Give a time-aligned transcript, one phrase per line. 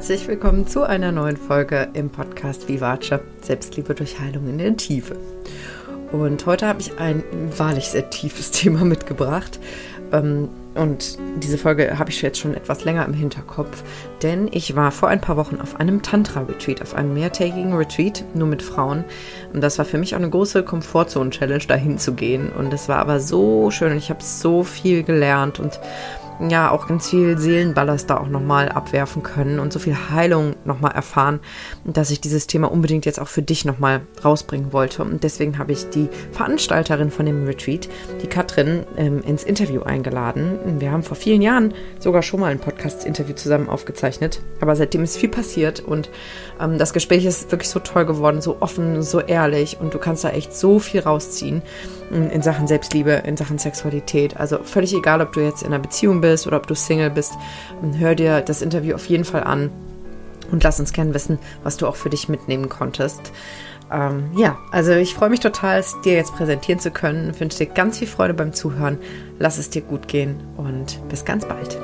[0.00, 5.14] Herzlich willkommen zu einer neuen Folge im Podcast Vivace Selbstliebe durch Heilung in der Tiefe.
[6.10, 7.22] Und heute habe ich ein
[7.58, 9.60] wahrlich sehr tiefes Thema mitgebracht.
[10.10, 13.82] Ähm, und diese Folge habe ich jetzt schon etwas länger im Hinterkopf,
[14.22, 18.48] denn ich war vor ein paar Wochen auf einem Tantra-Retreat, auf einem mehrtägigen Retreat, nur
[18.48, 19.04] mit Frauen.
[19.52, 22.50] Und das war für mich auch eine große Komfortzone-Challenge, dahin zu gehen.
[22.50, 25.78] Und es war aber so schön und ich habe so viel gelernt und
[26.48, 30.92] ja auch ganz viel Seelenballast da auch nochmal abwerfen können und so viel Heilung nochmal
[30.92, 31.40] erfahren,
[31.84, 35.02] dass ich dieses Thema unbedingt jetzt auch für dich nochmal rausbringen wollte.
[35.02, 37.88] Und deswegen habe ich die Veranstalterin von dem Retreat,
[38.22, 40.80] die Katrin, ähm, ins Interview eingeladen.
[40.80, 45.18] Wir haben vor vielen Jahren sogar schon mal ein Podcast-Interview zusammen aufgezeichnet, aber seitdem ist
[45.18, 46.08] viel passiert und
[46.60, 50.24] ähm, das Gespräch ist wirklich so toll geworden, so offen, so ehrlich und du kannst
[50.24, 51.62] da echt so viel rausziehen
[52.12, 54.36] ähm, in Sachen Selbstliebe, in Sachen Sexualität.
[54.36, 57.34] Also völlig egal, ob du jetzt in einer Beziehung bist oder ob du Single bist,
[57.98, 59.70] hör dir das Interview auf jeden Fall an
[60.50, 63.32] und lass uns gerne wissen, was du auch für dich mitnehmen konntest.
[63.92, 67.30] Ähm, ja, also ich freue mich total, es dir jetzt präsentieren zu können.
[67.30, 68.98] Ich wünsche dir ganz viel Freude beim Zuhören.
[69.38, 71.78] Lass es dir gut gehen und bis ganz bald.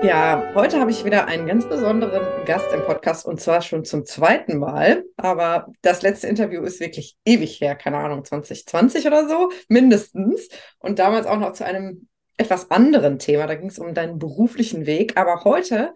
[0.00, 4.04] Ja, heute habe ich wieder einen ganz besonderen Gast im Podcast und zwar schon zum
[4.04, 5.04] zweiten Mal.
[5.16, 10.48] Aber das letzte Interview ist wirklich ewig her, keine Ahnung, 2020 oder so, mindestens.
[10.78, 13.48] Und damals auch noch zu einem etwas anderen Thema.
[13.48, 15.16] Da ging es um deinen beruflichen Weg.
[15.16, 15.92] Aber heute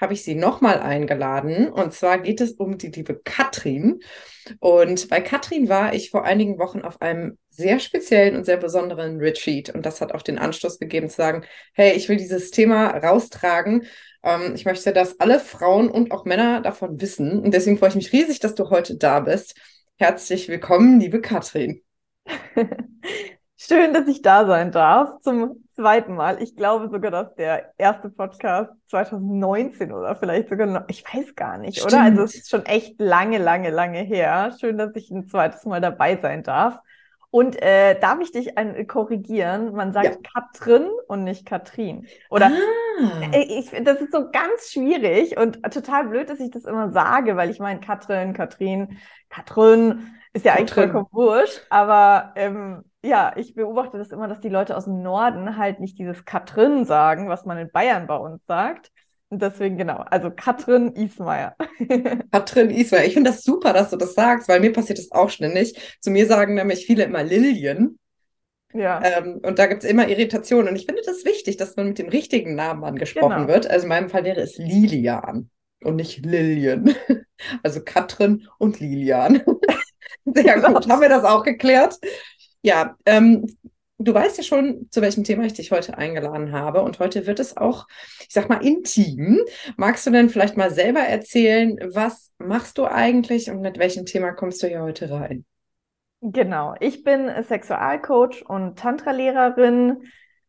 [0.00, 1.68] habe ich sie nochmal eingeladen.
[1.68, 4.00] Und zwar geht es um die liebe Katrin.
[4.58, 9.18] Und bei Katrin war ich vor einigen Wochen auf einem sehr speziellen und sehr besonderen
[9.18, 9.70] Retreat.
[9.70, 13.86] Und das hat auch den Anstoß gegeben zu sagen, hey, ich will dieses Thema raustragen.
[14.22, 17.40] Ähm, ich möchte, dass alle Frauen und auch Männer davon wissen.
[17.40, 19.60] Und deswegen freue ich mich riesig, dass du heute da bist.
[19.98, 21.82] Herzlich willkommen, liebe Katrin.
[23.62, 26.42] Schön, dass ich da sein darf zum zweiten Mal.
[26.42, 31.58] Ich glaube sogar, dass der erste Podcast 2019 oder vielleicht sogar noch, ich weiß gar
[31.58, 31.92] nicht, Stimmt.
[31.92, 32.02] oder?
[32.04, 34.56] Also es ist schon echt lange, lange, lange her.
[34.58, 36.78] Schön, dass ich ein zweites Mal dabei sein darf.
[37.28, 39.74] Und äh, darf ich dich ein, korrigieren?
[39.74, 40.16] Man sagt ja.
[40.32, 42.06] Katrin und nicht Katrin.
[42.30, 43.36] Oder ah.
[43.36, 47.50] ich, das ist so ganz schwierig und total blöd, dass ich das immer sage, weil
[47.50, 48.96] ich meine Katrin, Katrin,
[49.28, 51.60] Katrin ist ja eigentlich vollkommen wurscht.
[51.68, 55.98] Aber ähm, ja, ich beobachte das immer, dass die Leute aus dem Norden halt nicht
[55.98, 58.90] dieses Katrin sagen, was man in Bayern bei uns sagt.
[59.30, 61.54] Und deswegen genau, also Katrin Ismaier.
[62.32, 63.04] Katrin Ismaier.
[63.04, 65.98] Ich finde das super, dass du das sagst, weil mir passiert das auch ständig.
[66.00, 67.98] Zu mir sagen nämlich viele immer Lilien.
[68.72, 69.00] Ja.
[69.02, 70.68] Ähm, und da gibt es immer Irritationen.
[70.68, 73.48] Und ich finde das wichtig, dass man mit dem richtigen Namen angesprochen genau.
[73.48, 73.70] wird.
[73.70, 75.48] Also in meinem Fall wäre es Lilian
[75.82, 76.94] und nicht Lilien.
[77.62, 79.42] Also Katrin und Lilian.
[80.26, 80.86] Sehr gut.
[80.90, 81.98] Haben wir das auch geklärt?
[82.62, 83.46] Ja, ähm,
[83.98, 86.82] du weißt ja schon, zu welchem Thema ich dich heute eingeladen habe.
[86.82, 87.86] Und heute wird es auch,
[88.20, 89.40] ich sag mal, intim.
[89.76, 94.32] Magst du denn vielleicht mal selber erzählen, was machst du eigentlich und mit welchem Thema
[94.32, 95.44] kommst du hier heute rein?
[96.22, 100.02] Genau, ich bin Sexualcoach und Tantra-Lehrerin.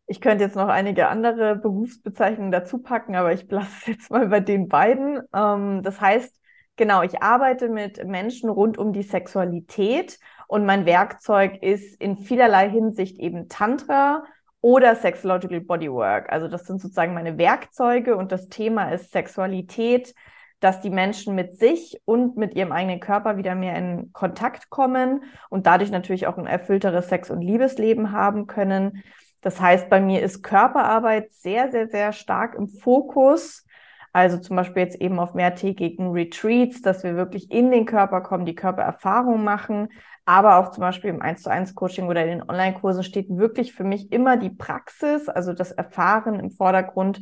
[0.05, 4.27] Ich könnte jetzt noch einige andere Berufsbezeichnungen dazu packen, aber ich lasse es jetzt mal
[4.27, 5.21] bei den beiden.
[5.33, 6.40] Ähm, das heißt,
[6.81, 12.71] genau, ich arbeite mit Menschen rund um die Sexualität und mein Werkzeug ist in vielerlei
[12.71, 14.23] Hinsicht eben Tantra
[14.61, 16.31] oder Sexological Bodywork.
[16.31, 20.15] Also das sind sozusagen meine Werkzeuge und das Thema ist Sexualität,
[20.59, 25.21] dass die Menschen mit sich und mit ihrem eigenen Körper wieder mehr in Kontakt kommen
[25.51, 29.03] und dadurch natürlich auch ein erfüllteres Sex- und Liebesleben haben können.
[29.41, 33.67] Das heißt, bei mir ist Körperarbeit sehr, sehr, sehr stark im Fokus.
[34.13, 38.45] Also zum Beispiel jetzt eben auf mehrtägigen Retreats, dass wir wirklich in den Körper kommen,
[38.45, 39.89] die Körpererfahrung machen,
[40.25, 43.73] aber auch zum Beispiel im 1 zu 1 Coaching oder in den Online-Kursen steht wirklich
[43.73, 47.21] für mich immer die Praxis, also das Erfahren im Vordergrund,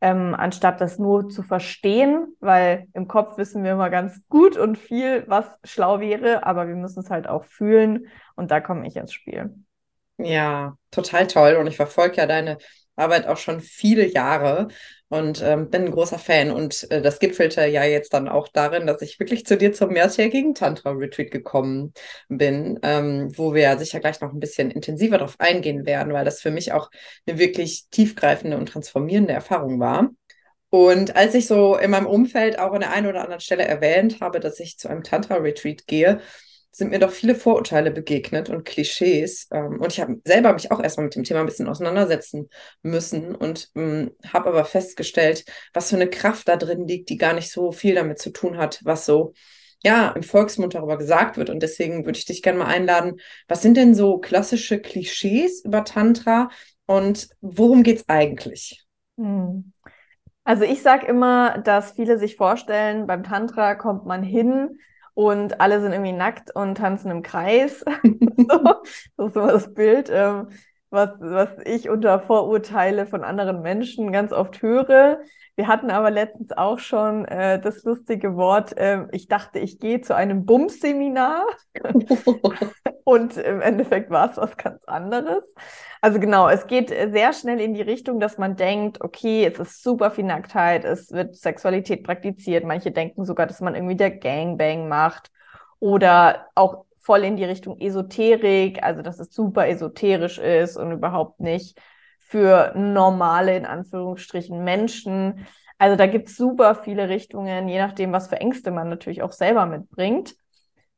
[0.00, 4.76] ähm, anstatt das nur zu verstehen, weil im Kopf wissen wir immer ganz gut und
[4.78, 8.96] viel, was schlau wäre, aber wir müssen es halt auch fühlen und da komme ich
[8.96, 9.54] ins Spiel.
[10.16, 12.58] Ja, total toll und ich verfolge ja deine
[12.96, 14.68] Arbeit auch schon viele Jahre
[15.08, 16.50] und ähm, bin ein großer Fan.
[16.50, 19.90] Und äh, das gipfelte ja jetzt dann auch darin, dass ich wirklich zu dir zum
[19.90, 21.92] mehrtägigen Tantra-Retreat gekommen
[22.28, 26.40] bin, ähm, wo wir sicher gleich noch ein bisschen intensiver darauf eingehen werden, weil das
[26.40, 26.90] für mich auch
[27.26, 30.10] eine wirklich tiefgreifende und transformierende Erfahrung war.
[30.70, 34.20] Und als ich so in meinem Umfeld auch an der einen oder anderen Stelle erwähnt
[34.20, 36.20] habe, dass ich zu einem Tantra-Retreat gehe,
[36.74, 39.48] sind mir doch viele Vorurteile begegnet und Klischees.
[39.52, 42.48] Ähm, und ich habe selber mich auch erstmal mit dem Thema ein bisschen auseinandersetzen
[42.82, 47.32] müssen und ähm, habe aber festgestellt, was für eine Kraft da drin liegt, die gar
[47.32, 49.34] nicht so viel damit zu tun hat, was so
[49.84, 51.48] ja im Volksmund darüber gesagt wird.
[51.48, 55.84] Und deswegen würde ich dich gerne mal einladen, was sind denn so klassische Klischees über
[55.84, 56.48] Tantra
[56.86, 58.84] und worum geht es eigentlich?
[59.16, 59.72] Hm.
[60.42, 64.78] Also ich sage immer, dass viele sich vorstellen, beim Tantra kommt man hin
[65.14, 67.84] und alle sind irgendwie nackt und tanzen im Kreis.
[68.36, 68.46] so,
[69.16, 70.48] das ist immer das Bild, ähm,
[70.90, 75.20] was, was ich unter Vorurteile von anderen Menschen ganz oft höre.
[75.56, 80.00] Wir hatten aber letztens auch schon äh, das lustige Wort, äh, ich dachte, ich gehe
[80.00, 81.46] zu einem Bums-Seminar.
[83.04, 85.44] und im Endeffekt war es was ganz anderes.
[86.00, 89.82] Also genau, es geht sehr schnell in die Richtung, dass man denkt, okay, es ist
[89.84, 92.64] super viel Nacktheit, es wird Sexualität praktiziert.
[92.64, 95.30] Manche denken sogar, dass man irgendwie der Gangbang macht
[95.78, 101.38] oder auch voll in die Richtung Esoterik, also dass es super esoterisch ist und überhaupt
[101.38, 101.78] nicht
[102.26, 105.46] für normale, in Anführungsstrichen, Menschen.
[105.78, 109.32] Also da gibt es super viele Richtungen, je nachdem, was für Ängste man natürlich auch
[109.32, 110.34] selber mitbringt.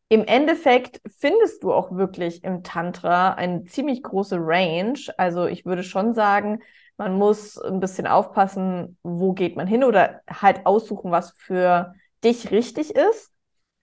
[0.08, 4.98] Im Endeffekt findest du auch wirklich im Tantra eine ziemlich große Range.
[5.18, 6.62] Also ich würde schon sagen,
[6.96, 12.52] man muss ein bisschen aufpassen, wo geht man hin oder halt aussuchen, was für dich
[12.52, 13.32] richtig ist.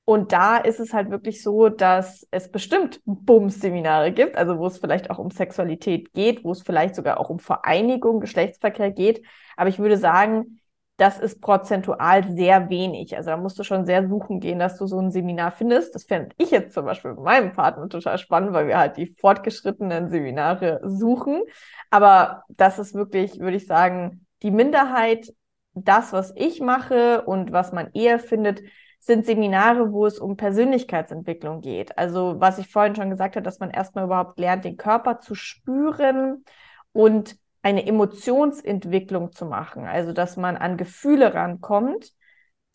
[0.05, 4.77] Und da ist es halt wirklich so, dass es bestimmt Bums-Seminare gibt, also wo es
[4.77, 9.25] vielleicht auch um Sexualität geht, wo es vielleicht sogar auch um Vereinigung, Geschlechtsverkehr geht.
[9.55, 10.59] Aber ich würde sagen,
[10.97, 13.15] das ist prozentual sehr wenig.
[13.15, 15.95] Also da musst du schon sehr suchen gehen, dass du so ein Seminar findest.
[15.95, 19.15] Das fände ich jetzt zum Beispiel mit meinem Partner total spannend, weil wir halt die
[19.19, 21.41] fortgeschrittenen Seminare suchen.
[21.89, 25.33] Aber das ist wirklich, würde ich sagen, die Minderheit.
[25.75, 28.61] Das, was ich mache und was man eher findet,
[29.05, 31.97] sind Seminare, wo es um Persönlichkeitsentwicklung geht.
[31.97, 35.35] Also was ich vorhin schon gesagt habe, dass man erstmal überhaupt lernt, den Körper zu
[35.35, 36.45] spüren
[36.93, 39.85] und eine Emotionsentwicklung zu machen.
[39.85, 42.13] Also dass man an Gefühle rankommt,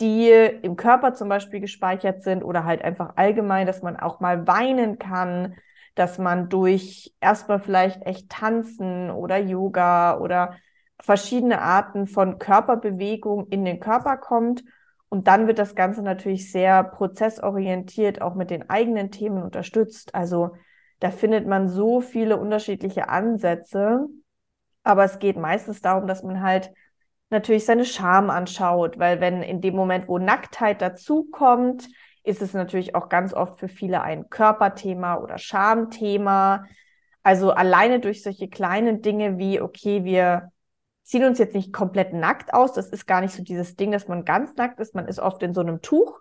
[0.01, 4.47] die im Körper zum Beispiel gespeichert sind oder halt einfach allgemein, dass man auch mal
[4.47, 5.57] weinen kann,
[5.95, 10.57] dass man durch erstmal vielleicht echt tanzen oder Yoga oder
[11.01, 14.63] verschiedene Arten von Körperbewegung in den Körper kommt
[15.09, 20.15] und dann wird das Ganze natürlich sehr prozessorientiert, auch mit den eigenen Themen unterstützt.
[20.15, 20.51] Also
[21.01, 24.07] da findet man so viele unterschiedliche Ansätze.
[24.83, 26.73] Aber es geht meistens darum, dass man halt
[27.31, 31.89] natürlich seine Scham anschaut, weil wenn in dem Moment, wo Nacktheit dazukommt,
[32.23, 36.65] ist es natürlich auch ganz oft für viele ein Körperthema oder Schamthema.
[37.23, 40.51] Also alleine durch solche kleinen Dinge wie, okay, wir
[41.09, 42.75] ziehen uns jetzt nicht komplett nackt aus.
[42.75, 44.95] Das ist gar nicht so dieses Ding, dass man ganz nackt ist.
[44.95, 46.21] Man ist oft in so einem Tuch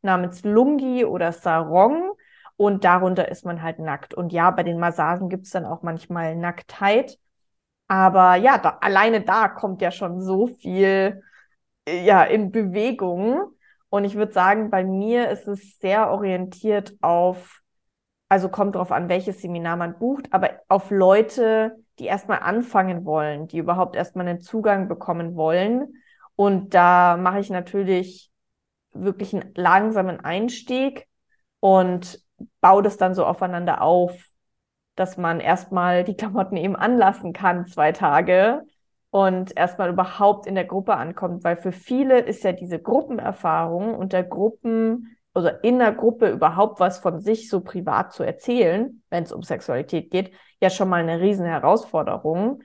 [0.00, 2.12] namens Lungi oder Sarong
[2.56, 4.14] und darunter ist man halt nackt.
[4.14, 7.18] Und ja, bei den Massagen gibt es dann auch manchmal Nacktheit.
[7.88, 11.20] Aber ja, da, alleine da kommt ja schon so viel
[11.88, 13.56] ja, in Bewegung.
[13.88, 17.60] Und ich würde sagen, bei mir ist es sehr orientiert auf,
[18.28, 23.48] also kommt darauf an, welches Seminar man bucht, aber auf Leute, die erstmal anfangen wollen,
[23.48, 25.94] die überhaupt erstmal einen Zugang bekommen wollen.
[26.36, 28.30] Und da mache ich natürlich
[28.92, 31.06] wirklich einen langsamen Einstieg
[31.60, 32.20] und
[32.60, 34.24] baue das dann so aufeinander auf,
[34.94, 38.64] dass man erstmal die Klamotten eben anlassen kann, zwei Tage
[39.10, 44.12] und erstmal überhaupt in der Gruppe ankommt, weil für viele ist ja diese Gruppenerfahrung und
[44.12, 49.22] der Gruppen, also in der Gruppe überhaupt was von sich so privat zu erzählen, wenn
[49.22, 52.62] es um Sexualität geht, ja schon mal eine riesen Herausforderung.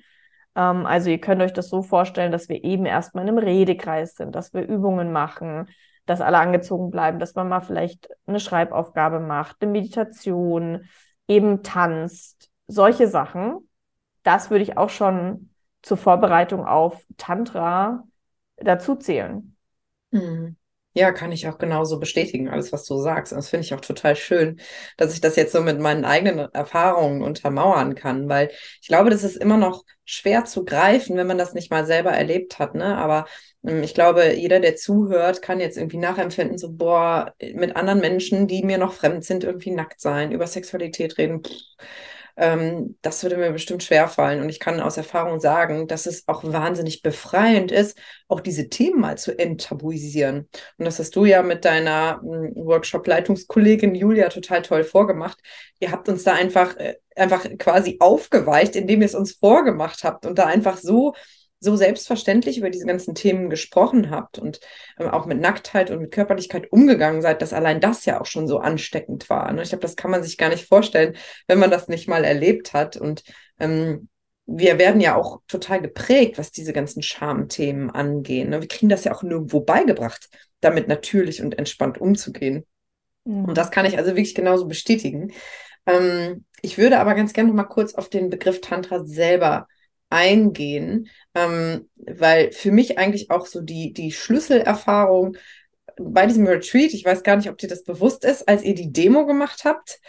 [0.56, 4.34] Ähm, also ihr könnt euch das so vorstellen, dass wir eben erstmal einem Redekreis sind,
[4.34, 5.70] dass wir Übungen machen,
[6.08, 10.90] dass alle angezogen bleiben, dass man mal vielleicht eine Schreibaufgabe macht, eine Meditation,
[11.28, 13.70] eben tanzt, solche Sachen.
[14.24, 15.52] Das würde ich auch schon
[15.84, 18.04] zur Vorbereitung auf Tantra
[18.58, 19.56] dazu zählen.
[20.10, 20.56] Mhm.
[20.96, 23.34] Ja, kann ich auch genauso bestätigen, alles, was du sagst.
[23.34, 24.60] Und das finde ich auch total schön,
[24.98, 29.24] dass ich das jetzt so mit meinen eigenen Erfahrungen untermauern kann, weil ich glaube, das
[29.24, 32.76] ist immer noch schwer zu greifen, wenn man das nicht mal selber erlebt hat.
[32.76, 32.96] Ne?
[32.98, 33.26] Aber
[33.66, 38.48] ähm, ich glaube, jeder, der zuhört, kann jetzt irgendwie nachempfinden, so, boah, mit anderen Menschen,
[38.48, 41.44] die mir noch fremd sind, irgendwie nackt sein, über Sexualität reden.
[41.44, 41.54] Pff
[42.36, 44.42] ähm, das würde mir bestimmt schwer fallen.
[44.42, 47.98] Und ich kann aus Erfahrung sagen, dass es auch wahnsinnig befreiend ist,
[48.28, 50.50] auch diese Themen mal zu enttabuisieren.
[50.78, 55.38] Und das hast du ja mit deiner hm, Workshop-Leitungskollegin Julia total toll vorgemacht.
[55.80, 60.26] Ihr habt uns da einfach, äh, einfach quasi aufgeweicht, indem ihr es uns vorgemacht habt
[60.26, 61.14] und da einfach so
[61.64, 64.60] so selbstverständlich über diese ganzen Themen gesprochen habt und
[65.00, 68.48] ähm, auch mit Nacktheit und mit Körperlichkeit umgegangen seid, dass allein das ja auch schon
[68.48, 69.52] so ansteckend war.
[69.52, 69.64] Ne?
[69.64, 71.16] Ich glaube, das kann man sich gar nicht vorstellen,
[71.48, 72.98] wenn man das nicht mal erlebt hat.
[72.98, 73.24] Und
[73.60, 74.10] ähm,
[74.46, 78.50] wir werden ja auch total geprägt, was diese ganzen Schamthemen angehen.
[78.50, 78.62] Ne?
[78.62, 80.30] Wir kriegen das ja auch nirgendwo beigebracht,
[80.60, 82.66] damit natürlich und entspannt umzugehen.
[83.24, 83.46] Mhm.
[83.46, 85.32] Und das kann ich also wirklich genauso bestätigen.
[85.86, 89.68] Ähm, ich würde aber ganz gerne noch mal kurz auf den Begriff Tantra selber
[90.14, 95.36] eingehen, ähm, weil für mich eigentlich auch so die, die Schlüsselerfahrung
[95.98, 98.92] bei diesem Retreat, ich weiß gar nicht, ob dir das bewusst ist, als ihr die
[98.92, 100.00] Demo gemacht habt,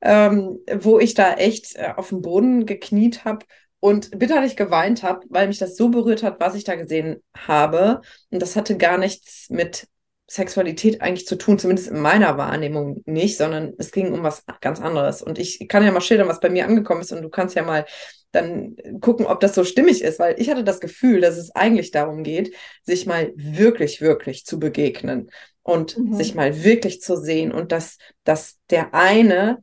[0.00, 3.46] ähm, wo ich da echt äh, auf dem Boden gekniet habe
[3.80, 8.00] und bitterlich geweint habe, weil mich das so berührt hat, was ich da gesehen habe.
[8.30, 9.86] Und das hatte gar nichts mit
[10.26, 14.80] Sexualität eigentlich zu tun, zumindest in meiner Wahrnehmung nicht, sondern es ging um was ganz
[14.80, 15.22] anderes.
[15.22, 17.62] Und ich kann ja mal schildern, was bei mir angekommen ist und du kannst ja
[17.62, 17.84] mal
[18.32, 21.90] dann gucken, ob das so stimmig ist, weil ich hatte das Gefühl, dass es eigentlich
[21.90, 25.30] darum geht, sich mal wirklich, wirklich zu begegnen
[25.62, 26.14] und mhm.
[26.14, 29.62] sich mal wirklich zu sehen und dass, dass der eine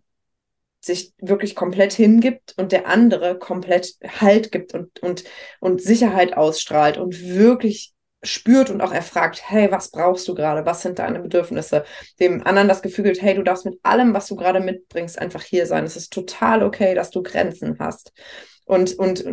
[0.79, 5.23] sich wirklich komplett hingibt und der andere komplett Halt gibt und, und,
[5.59, 10.65] und Sicherheit ausstrahlt und wirklich spürt und auch erfragt, hey, was brauchst du gerade?
[10.65, 11.85] Was sind deine Bedürfnisse?
[12.19, 15.43] Dem anderen das Gefühl gibt, hey, du darfst mit allem, was du gerade mitbringst, einfach
[15.43, 15.83] hier sein.
[15.83, 18.11] Es ist total okay, dass du Grenzen hast.
[18.65, 19.25] Und, und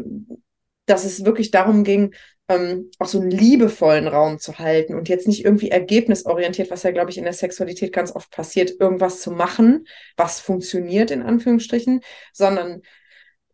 [0.86, 2.14] dass es wirklich darum ging,
[2.48, 6.90] ähm, auch so einen liebevollen Raum zu halten und jetzt nicht irgendwie ergebnisorientiert, was ja,
[6.90, 12.00] glaube ich, in der Sexualität ganz oft passiert, irgendwas zu machen, was funktioniert, in Anführungsstrichen,
[12.32, 12.82] sondern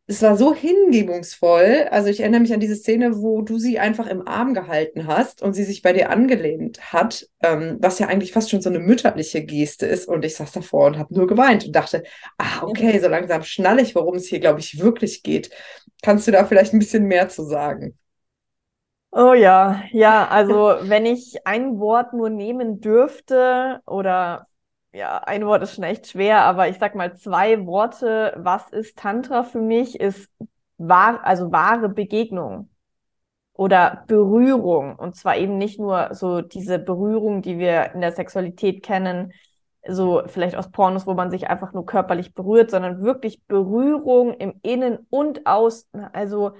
[0.06, 1.88] es war so hingebungsvoll.
[1.90, 5.40] Also ich erinnere mich an diese Szene, wo du sie einfach im Arm gehalten hast
[5.42, 8.80] und sie sich bei dir angelehnt hat, ähm, was ja eigentlich fast schon so eine
[8.80, 10.06] mütterliche Geste ist.
[10.06, 12.02] Und ich saß davor und habe nur geweint und dachte,
[12.36, 15.50] ah, okay, so langsam schnalle ich, worum es hier, glaube ich, wirklich geht.
[16.02, 17.98] Kannst du da vielleicht ein bisschen mehr zu sagen?
[19.12, 24.48] Oh ja, ja, also wenn ich ein Wort nur nehmen dürfte oder
[24.94, 28.32] ja, ein Wort ist schon echt schwer, aber ich sag mal zwei Worte.
[28.36, 29.98] Was ist Tantra für mich?
[29.98, 30.30] Ist
[30.78, 32.70] wahr, also wahre Begegnung
[33.54, 34.96] oder Berührung.
[34.96, 39.32] Und zwar eben nicht nur so diese Berührung, die wir in der Sexualität kennen,
[39.86, 44.60] so vielleicht aus Pornos, wo man sich einfach nur körperlich berührt, sondern wirklich Berührung im
[44.62, 46.04] Innen und Außen.
[46.12, 46.52] Also,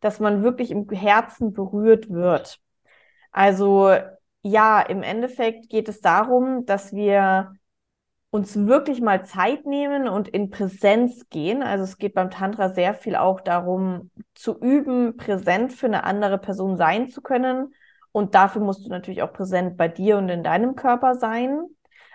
[0.00, 2.60] dass man wirklich im Herzen berührt wird.
[3.32, 3.96] Also,
[4.42, 7.52] ja, im Endeffekt geht es darum, dass wir
[8.30, 11.62] uns wirklich mal Zeit nehmen und in Präsenz gehen.
[11.62, 16.38] Also es geht beim Tantra sehr viel auch darum, zu üben, präsent für eine andere
[16.38, 17.74] Person sein zu können.
[18.12, 21.66] Und dafür musst du natürlich auch präsent bei dir und in deinem Körper sein.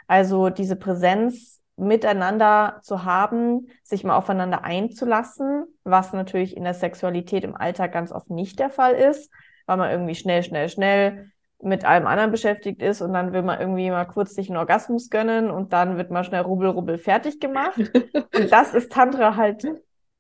[0.08, 7.44] Also diese Präsenz miteinander zu haben, sich mal aufeinander einzulassen, was natürlich in der Sexualität
[7.44, 9.30] im Alltag ganz oft nicht der Fall ist,
[9.66, 11.32] weil man irgendwie schnell, schnell, schnell
[11.62, 15.10] mit allem anderen beschäftigt ist und dann will man irgendwie mal kurz sich einen Orgasmus
[15.10, 17.78] gönnen und dann wird mal schnell rubbel, rubbel fertig gemacht.
[18.36, 19.66] und das ist Tantra halt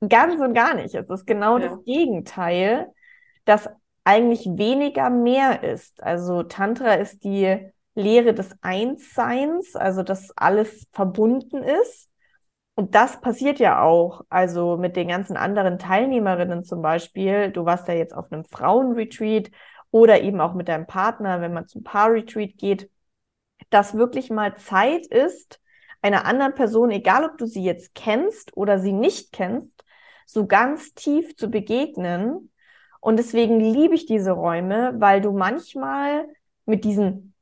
[0.08, 0.96] ganz und gar nicht.
[0.96, 1.68] Es ist genau ja.
[1.68, 2.92] das Gegenteil,
[3.46, 3.70] dass
[4.04, 6.02] eigentlich weniger mehr ist.
[6.02, 12.10] Also Tantra ist die Lehre des Einsseins, also dass alles verbunden ist.
[12.76, 17.52] Und das passiert ja auch, also mit den ganzen anderen Teilnehmerinnen zum Beispiel.
[17.52, 19.50] Du warst ja jetzt auf einem Frauenretreat
[19.96, 22.92] oder eben auch mit deinem Partner, wenn man zum Paar-Retreat geht,
[23.70, 25.62] dass wirklich mal Zeit ist,
[26.02, 29.86] einer anderen Person, egal ob du sie jetzt kennst oder sie nicht kennst,
[30.26, 32.52] so ganz tief zu begegnen.
[33.00, 36.28] Und deswegen liebe ich diese Räume, weil du manchmal
[36.66, 37.34] mit diesen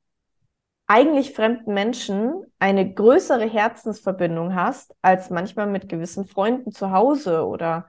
[0.86, 7.88] eigentlich fremden Menschen eine größere Herzensverbindung hast, als manchmal mit gewissen Freunden zu Hause oder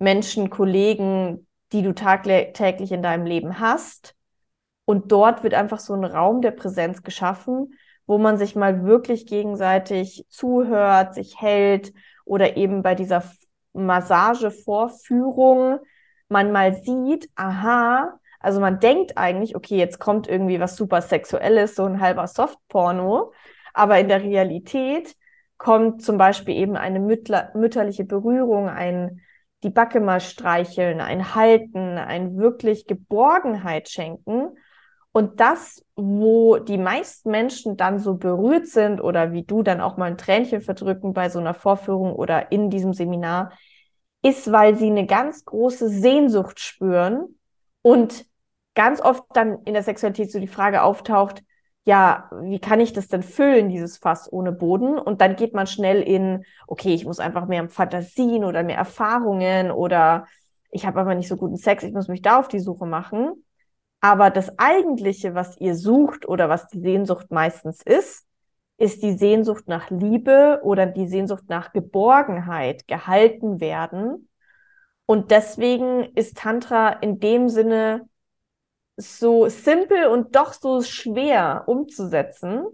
[0.00, 4.14] Menschen, Kollegen, die du tagtäglich in deinem Leben hast.
[4.84, 7.74] Und dort wird einfach so ein Raum der Präsenz geschaffen,
[8.06, 11.92] wo man sich mal wirklich gegenseitig zuhört, sich hält
[12.24, 13.22] oder eben bei dieser
[13.72, 15.80] Massagevorführung
[16.30, 21.74] man mal sieht, aha, also man denkt eigentlich, okay, jetzt kommt irgendwie was super Sexuelles,
[21.74, 23.32] so ein halber Softporno,
[23.74, 25.16] aber in der Realität
[25.58, 29.20] kommt zum Beispiel eben eine mütterliche Berührung, ein
[29.62, 34.56] die Backe mal streicheln, ein Halten, ein wirklich Geborgenheit schenken.
[35.12, 39.96] Und das, wo die meisten Menschen dann so berührt sind oder wie du dann auch
[39.96, 43.52] mal ein Tränchen verdrücken bei so einer Vorführung oder in diesem Seminar,
[44.22, 47.38] ist, weil sie eine ganz große Sehnsucht spüren
[47.82, 48.26] und
[48.74, 51.42] ganz oft dann in der Sexualität so die Frage auftaucht,
[51.90, 54.96] ja, wie kann ich das denn füllen, dieses Fass ohne Boden?
[54.96, 59.72] Und dann geht man schnell in, okay, ich muss einfach mehr Fantasien oder mehr Erfahrungen
[59.72, 60.28] oder
[60.70, 63.44] ich habe aber nicht so guten Sex, ich muss mich da auf die Suche machen.
[64.00, 68.24] Aber das Eigentliche, was ihr sucht oder was die Sehnsucht meistens ist,
[68.78, 74.28] ist die Sehnsucht nach Liebe oder die Sehnsucht nach Geborgenheit, gehalten werden.
[75.06, 78.08] Und deswegen ist Tantra in dem Sinne
[79.00, 82.64] so simpel und doch so schwer umzusetzen,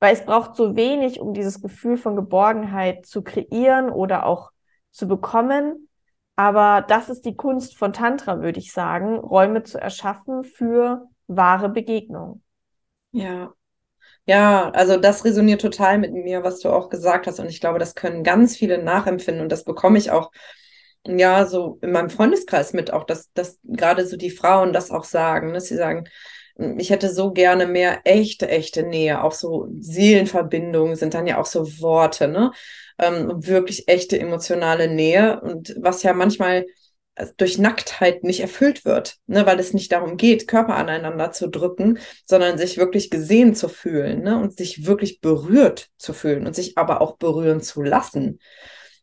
[0.00, 4.50] weil es braucht so wenig, um dieses Gefühl von Geborgenheit zu kreieren oder auch
[4.90, 5.88] zu bekommen.
[6.36, 11.68] Aber das ist die Kunst von Tantra, würde ich sagen, Räume zu erschaffen für wahre
[11.68, 12.42] Begegnung.
[13.12, 13.54] Ja.
[14.26, 17.40] Ja, also das resoniert total mit mir, was du auch gesagt hast.
[17.40, 19.42] Und ich glaube, das können ganz viele nachempfinden.
[19.42, 20.30] Und das bekomme ich auch,
[21.06, 25.04] ja, so in meinem Freundeskreis mit, auch, dass, dass gerade so die Frauen das auch
[25.04, 26.08] sagen, dass sie sagen,
[26.78, 29.24] ich hätte so gerne mehr echte, echte Nähe.
[29.24, 32.52] Auch so Seelenverbindungen sind dann ja auch so Worte, ne?
[32.98, 35.40] Ähm, wirklich echte emotionale Nähe.
[35.40, 36.66] Und was ja manchmal
[37.36, 41.98] durch Nacktheit nicht erfüllt wird, ne, weil es nicht darum geht, Körper aneinander zu drücken,
[42.26, 46.78] sondern sich wirklich gesehen zu fühlen ne, und sich wirklich berührt zu fühlen und sich
[46.78, 48.38] aber auch berühren zu lassen.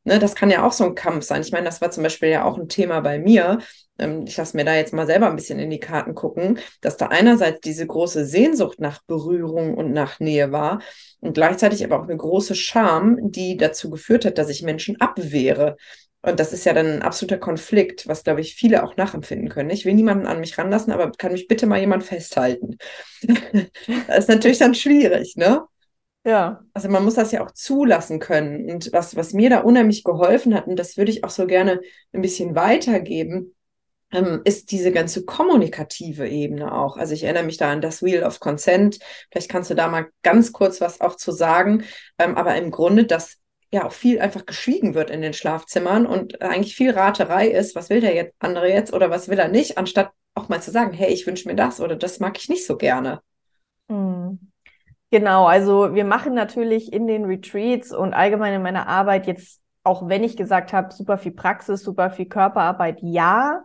[0.09, 1.41] Ne, das kann ja auch so ein Kampf sein.
[1.41, 3.59] Ich meine, das war zum Beispiel ja auch ein Thema bei mir.
[3.99, 6.97] Ähm, ich lasse mir da jetzt mal selber ein bisschen in die Karten gucken, dass
[6.97, 10.81] da einerseits diese große Sehnsucht nach Berührung und nach Nähe war
[11.19, 15.77] und gleichzeitig aber auch eine große Scham, die dazu geführt hat, dass ich Menschen abwehre.
[16.23, 19.69] Und das ist ja dann ein absoluter Konflikt, was, glaube ich, viele auch nachempfinden können.
[19.69, 22.77] Ich will niemanden an mich ranlassen, aber kann mich bitte mal jemand festhalten?
[24.07, 25.65] das ist natürlich dann schwierig, ne?
[26.25, 26.63] Ja.
[26.73, 28.69] Also man muss das ja auch zulassen können.
[28.69, 31.81] Und was, was mir da unheimlich geholfen hat, und das würde ich auch so gerne
[32.13, 33.55] ein bisschen weitergeben,
[34.11, 36.97] ähm, ist diese ganze kommunikative Ebene auch.
[36.97, 38.99] Also ich erinnere mich da an das Wheel of Consent.
[39.31, 41.83] Vielleicht kannst du da mal ganz kurz was auch zu sagen.
[42.17, 43.37] Ähm, aber im Grunde, dass
[43.71, 47.89] ja auch viel einfach geschwiegen wird in den Schlafzimmern und eigentlich viel Raterei ist, was
[47.89, 50.91] will der jetzt, andere jetzt oder was will er nicht, anstatt auch mal zu sagen,
[50.91, 53.21] hey, ich wünsche mir das oder das mag ich nicht so gerne.
[53.89, 54.18] Mhm.
[55.11, 60.07] Genau, also wir machen natürlich in den Retreats und allgemein in meiner Arbeit jetzt, auch
[60.07, 63.63] wenn ich gesagt habe, super viel Praxis, super viel Körperarbeit, ja.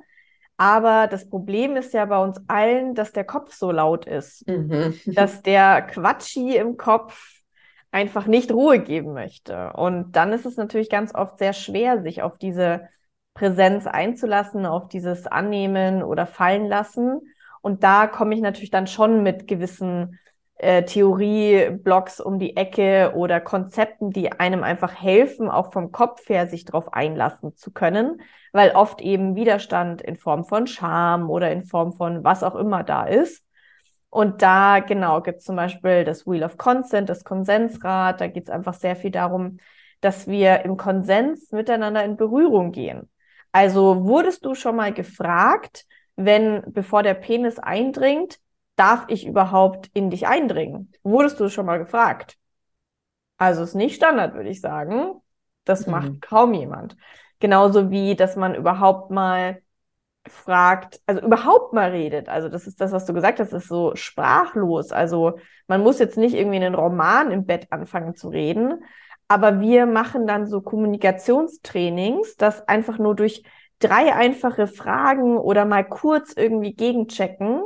[0.56, 4.94] Aber das Problem ist ja bei uns allen, dass der Kopf so laut ist, mhm.
[5.06, 7.42] dass der Quatschi im Kopf
[7.90, 9.72] einfach nicht Ruhe geben möchte.
[9.74, 12.88] Und dann ist es natürlich ganz oft sehr schwer, sich auf diese
[13.34, 17.20] Präsenz einzulassen, auf dieses Annehmen oder Fallen lassen.
[17.60, 20.18] Und da komme ich natürlich dann schon mit gewissen
[20.56, 26.46] äh, Theorieblocks um die Ecke oder Konzepten, die einem einfach helfen, auch vom Kopf her
[26.46, 31.64] sich darauf einlassen zu können, weil oft eben Widerstand in Form von Scham oder in
[31.64, 33.44] Form von was auch immer da ist.
[34.10, 38.20] Und da, genau, gibt es zum Beispiel das Wheel of Consent, das Konsensrad.
[38.20, 39.58] Da geht es einfach sehr viel darum,
[40.00, 43.10] dass wir im Konsens miteinander in Berührung gehen.
[43.50, 48.38] Also wurdest du schon mal gefragt, wenn, bevor der Penis eindringt,
[48.76, 50.92] darf ich überhaupt in dich eindringen?
[51.02, 52.36] Wurdest du schon mal gefragt?
[53.36, 55.20] Also ist nicht Standard, würde ich sagen.
[55.64, 55.92] Das mhm.
[55.92, 56.96] macht kaum jemand.
[57.40, 59.60] Genauso wie, dass man überhaupt mal
[60.26, 62.28] fragt, also überhaupt mal redet.
[62.28, 64.92] Also das ist das, was du gesagt hast, ist so sprachlos.
[64.92, 68.82] Also man muss jetzt nicht irgendwie einen Roman im Bett anfangen zu reden,
[69.28, 73.42] aber wir machen dann so Kommunikationstrainings, das einfach nur durch
[73.78, 77.64] drei einfache Fragen oder mal kurz irgendwie gegenchecken,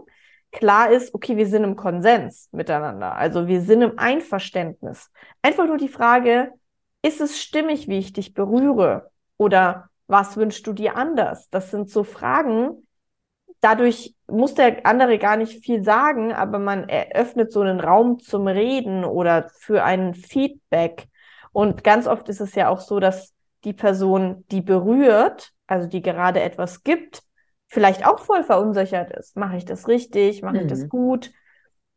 [0.52, 3.14] klar ist, okay, wir sind im Konsens miteinander.
[3.14, 5.10] Also wir sind im Einverständnis.
[5.42, 6.52] Einfach nur die Frage,
[7.02, 9.10] ist es stimmig, wie ich dich berühre?
[9.36, 11.48] Oder was wünschst du dir anders?
[11.50, 12.86] Das sind so Fragen.
[13.60, 18.46] Dadurch muss der andere gar nicht viel sagen, aber man eröffnet so einen Raum zum
[18.46, 21.08] Reden oder für ein Feedback.
[21.52, 23.34] Und ganz oft ist es ja auch so, dass
[23.64, 27.22] die Person, die berührt, also die gerade etwas gibt,
[27.68, 29.36] vielleicht auch voll verunsichert ist.
[29.36, 30.42] Mache ich das richtig?
[30.42, 30.88] Mache ich das mhm.
[30.88, 31.32] gut?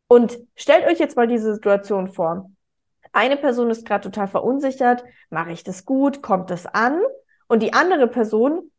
[0.08, 2.52] Und stellt euch jetzt mal diese Situation vor.
[3.14, 5.04] Eine Person ist gerade total verunsichert.
[5.30, 6.22] Mache ich das gut?
[6.22, 7.02] Kommt das an?
[7.48, 8.72] Und die andere Person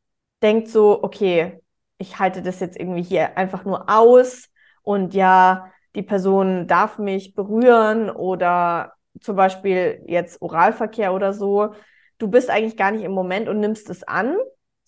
[0.43, 1.61] denkt so, okay,
[1.99, 4.49] ich halte das jetzt irgendwie hier einfach nur aus
[4.83, 11.75] und ja, die Person darf mich berühren oder zum Beispiel jetzt Oralverkehr oder so.
[12.19, 14.37] Du bist eigentlich gar nicht im Moment und nimmst es an,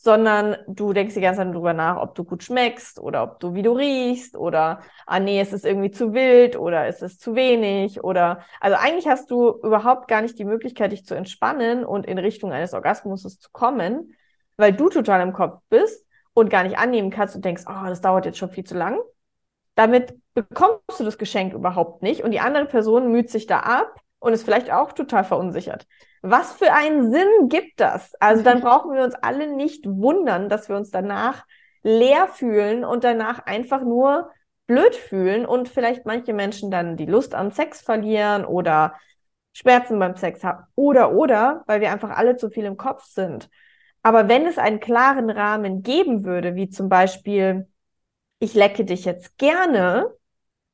[0.04, 3.54] sondern du denkst die ganze Zeit darüber nach, ob du gut schmeckst oder ob du
[3.54, 7.34] wie du riechst oder ah nee, ist es irgendwie zu wild oder ist es zu
[7.34, 12.04] wenig oder also eigentlich hast du überhaupt gar nicht die Möglichkeit, dich zu entspannen und
[12.04, 14.14] in Richtung eines Orgasmus zu kommen,
[14.58, 18.02] weil du total im Kopf bist und gar nicht annehmen kannst und denkst, oh, das
[18.02, 19.00] dauert jetzt schon viel zu lang.
[19.74, 24.03] Damit bekommst du das Geschenk überhaupt nicht und die andere Person müht sich da ab
[24.24, 25.86] und ist vielleicht auch total verunsichert.
[26.22, 28.14] Was für einen Sinn gibt das?
[28.20, 31.44] Also dann brauchen wir uns alle nicht wundern, dass wir uns danach
[31.82, 34.30] leer fühlen und danach einfach nur
[34.66, 38.94] blöd fühlen und vielleicht manche Menschen dann die Lust am Sex verlieren oder
[39.52, 43.50] Schmerzen beim Sex haben oder oder, weil wir einfach alle zu viel im Kopf sind.
[44.02, 47.68] Aber wenn es einen klaren Rahmen geben würde, wie zum Beispiel,
[48.38, 50.10] ich lecke dich jetzt gerne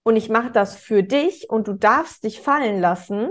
[0.03, 3.31] und ich mache das für dich und du darfst dich fallen lassen,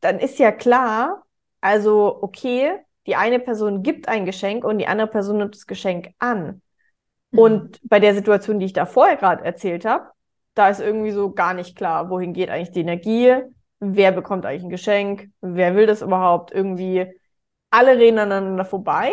[0.00, 1.24] dann ist ja klar,
[1.60, 6.10] also okay, die eine Person gibt ein Geschenk und die andere Person nimmt das Geschenk
[6.18, 6.62] an.
[7.30, 7.38] Mhm.
[7.38, 10.10] Und bei der Situation, die ich da vorher gerade erzählt habe,
[10.54, 13.34] da ist irgendwie so gar nicht klar, wohin geht eigentlich die Energie,
[13.78, 17.06] wer bekommt eigentlich ein Geschenk, wer will das überhaupt, irgendwie
[17.70, 19.10] alle reden aneinander vorbei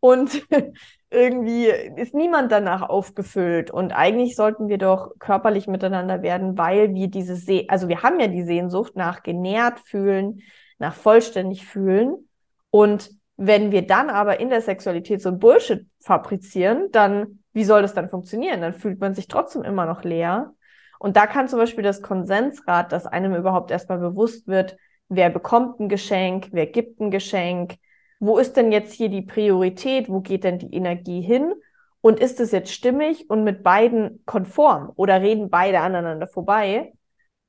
[0.00, 0.46] und
[1.10, 3.70] irgendwie ist niemand danach aufgefüllt.
[3.70, 8.20] Und eigentlich sollten wir doch körperlich miteinander werden, weil wir diese, Se also wir haben
[8.20, 10.42] ja die Sehnsucht nach genährt fühlen,
[10.78, 12.28] nach vollständig fühlen.
[12.70, 17.94] Und wenn wir dann aber in der Sexualität so Bullshit fabrizieren, dann, wie soll das
[17.94, 18.60] dann funktionieren?
[18.60, 20.54] Dann fühlt man sich trotzdem immer noch leer.
[21.00, 24.76] Und da kann zum Beispiel das Konsensrad, dass einem überhaupt erstmal bewusst wird,
[25.08, 27.76] wer bekommt ein Geschenk, wer gibt ein Geschenk,
[28.20, 31.54] wo ist denn jetzt hier die Priorität, wo geht denn die Energie hin
[32.00, 36.92] und ist es jetzt stimmig und mit beiden konform oder reden beide aneinander vorbei?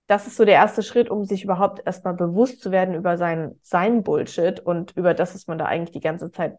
[0.07, 3.59] Das ist so der erste Schritt, um sich überhaupt erstmal bewusst zu werden über sein,
[3.61, 6.57] sein Bullshit und über das, was man da eigentlich die ganze Zeit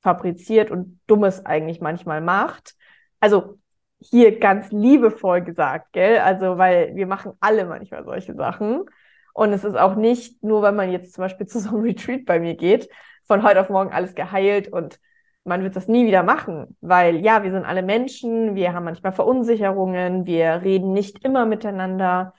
[0.00, 2.74] fabriziert und Dummes eigentlich manchmal macht.
[3.20, 3.58] Also
[4.00, 6.18] hier ganz liebevoll gesagt, gell?
[6.18, 8.84] Also, weil wir machen alle manchmal solche Sachen.
[9.32, 12.24] Und es ist auch nicht nur, wenn man jetzt zum Beispiel zu so einem Retreat
[12.24, 12.88] bei mir geht,
[13.24, 14.98] von heute auf morgen alles geheilt und
[15.44, 19.12] man wird das nie wieder machen, weil ja, wir sind alle Menschen, wir haben manchmal
[19.12, 22.34] Verunsicherungen, wir reden nicht immer miteinander,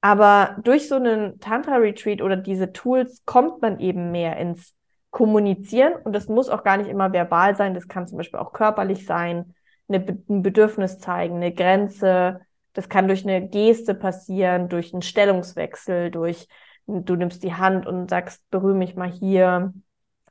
[0.00, 4.74] aber durch so einen Tantra-Retreat oder diese Tools kommt man eben mehr ins
[5.10, 8.52] Kommunizieren und das muss auch gar nicht immer verbal sein, das kann zum Beispiel auch
[8.52, 9.54] körperlich sein,
[9.88, 12.40] eine, ein Bedürfnis zeigen, eine Grenze,
[12.72, 16.48] das kann durch eine Geste passieren, durch einen Stellungswechsel, durch
[16.86, 19.72] du nimmst die Hand und sagst, berühre mich mal hier,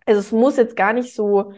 [0.06, 1.54] also es muss jetzt gar nicht so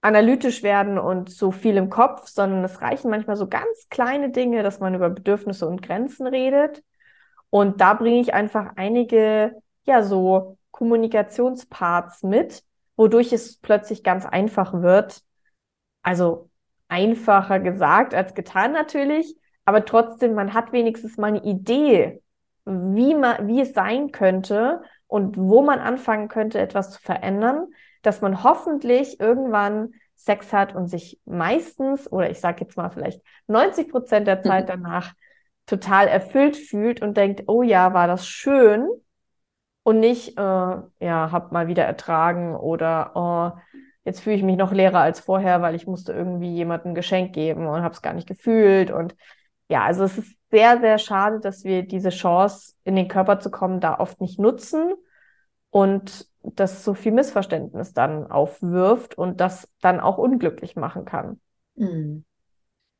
[0.00, 4.62] analytisch werden und so viel im Kopf, sondern es reichen manchmal so ganz kleine Dinge,
[4.62, 6.82] dass man über Bedürfnisse und Grenzen redet.
[7.50, 12.62] Und da bringe ich einfach einige, ja, so Kommunikationsparts mit,
[12.96, 15.22] wodurch es plötzlich ganz einfach wird.
[16.02, 16.50] Also
[16.88, 22.22] einfacher gesagt als getan natürlich, aber trotzdem, man hat wenigstens mal eine Idee,
[22.64, 27.68] wie man, wie es sein könnte und wo man anfangen könnte, etwas zu verändern,
[28.02, 33.22] dass man hoffentlich irgendwann Sex hat und sich meistens, oder ich sage jetzt mal vielleicht
[33.46, 34.82] 90 Prozent der Zeit mhm.
[34.82, 35.14] danach
[35.66, 38.88] total erfüllt fühlt und denkt, oh ja, war das schön
[39.82, 43.58] und nicht, äh, ja, hab mal wieder ertragen oder oh,
[44.04, 47.32] jetzt fühle ich mich noch leerer als vorher, weil ich musste irgendwie jemandem ein Geschenk
[47.32, 49.14] geben und habe es gar nicht gefühlt und
[49.68, 53.50] ja, also es ist sehr, sehr schade, dass wir diese Chance, in den Körper zu
[53.50, 54.94] kommen, da oft nicht nutzen
[55.70, 61.40] und das so viel Missverständnis dann aufwirft und das dann auch unglücklich machen kann.
[61.74, 62.24] Mhm.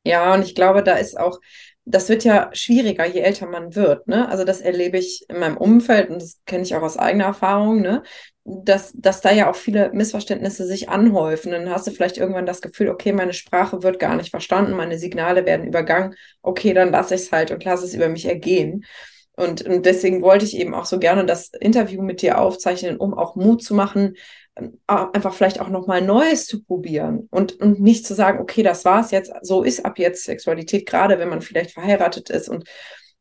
[0.03, 1.39] Ja, und ich glaube, da ist auch,
[1.85, 4.07] das wird ja schwieriger, je älter man wird.
[4.07, 4.29] Ne?
[4.29, 7.81] Also das erlebe ich in meinem Umfeld und das kenne ich auch aus eigener Erfahrung,
[7.81, 8.03] ne?
[8.63, 11.51] Dass, dass da ja auch viele Missverständnisse sich anhäufen.
[11.51, 14.97] Dann hast du vielleicht irgendwann das Gefühl, okay, meine Sprache wird gar nicht verstanden, meine
[14.97, 16.15] Signale werden übergangen.
[16.41, 18.85] Okay, dann lasse ich es halt und lasse es über mich ergehen.
[19.35, 23.13] Und, und deswegen wollte ich eben auch so gerne das Interview mit dir aufzeichnen, um
[23.13, 24.15] auch Mut zu machen,
[24.57, 28.83] ähm, einfach vielleicht auch nochmal Neues zu probieren und, und nicht zu sagen, okay, das
[28.83, 32.67] war's jetzt, so ist ab jetzt Sexualität, gerade wenn man vielleicht verheiratet ist und,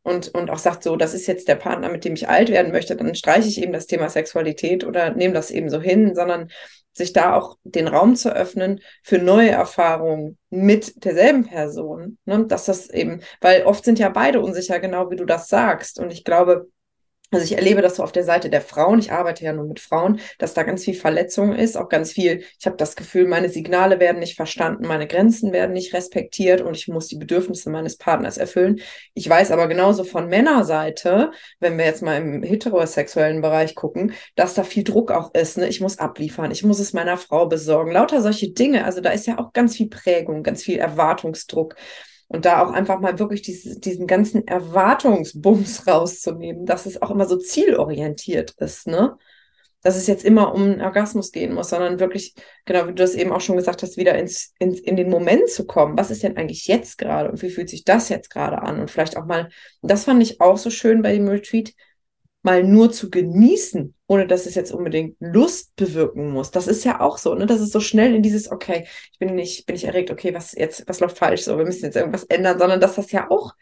[0.09, 2.73] und, und auch sagt, so, das ist jetzt der Partner, mit dem ich alt werden
[2.73, 6.49] möchte, dann streiche ich eben das Thema Sexualität oder nehme das eben so hin, sondern
[6.93, 12.19] sich da auch den Raum zu öffnen für neue Erfahrungen mit derselben Person.
[12.25, 12.47] Ne?
[12.47, 16.01] Dass das eben, weil oft sind ja beide unsicher, genau wie du das sagst.
[16.01, 16.69] Und ich glaube,
[17.31, 19.81] also ich erlebe das so auf der Seite der Frauen, ich arbeite ja nur mit
[19.81, 23.51] Frauen, dass da ganz viel Verletzung ist, auch ganz viel, ich habe das Gefühl, meine
[23.51, 27.97] Signale werden nicht verstanden, meine Grenzen werden nicht respektiert und ich muss die Bedürfnisse meines
[27.97, 28.81] Partners erfüllen.
[29.13, 34.55] Ich weiß aber genauso von Männerseite, wenn wir jetzt mal im heterosexuellen Bereich gucken, dass
[34.55, 35.59] da viel Druck auch ist.
[35.59, 35.69] Ne?
[35.69, 38.85] Ich muss abliefern, ich muss es meiner Frau besorgen, lauter solche Dinge.
[38.85, 41.77] Also da ist ja auch ganz viel Prägung, ganz viel Erwartungsdruck.
[42.29, 47.27] Und da auch einfach mal wirklich diese, diesen ganzen Erwartungsbums rauszunehmen, dass es auch immer
[47.27, 49.17] so zielorientiert ist, ne?
[49.83, 53.15] Dass es jetzt immer um einen Orgasmus gehen muss, sondern wirklich, genau wie du das
[53.15, 55.97] eben auch schon gesagt hast, wieder ins, ins, in den Moment zu kommen.
[55.97, 58.81] Was ist denn eigentlich jetzt gerade und wie fühlt sich das jetzt gerade an?
[58.81, 59.49] Und vielleicht auch mal,
[59.81, 61.73] das fand ich auch so schön bei dem Retreat,
[62.49, 66.51] mal nur zu genießen, ohne dass es jetzt unbedingt Lust bewirken muss.
[66.51, 67.45] Das ist ja auch so, ne?
[67.45, 70.53] Das ist so schnell in dieses, okay, ich bin nicht, bin nicht erregt, okay, was
[70.53, 73.53] jetzt, was läuft falsch, so, wir müssen jetzt irgendwas ändern, sondern dass das ja auch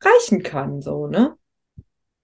[0.00, 1.34] reichen kann, so, ne?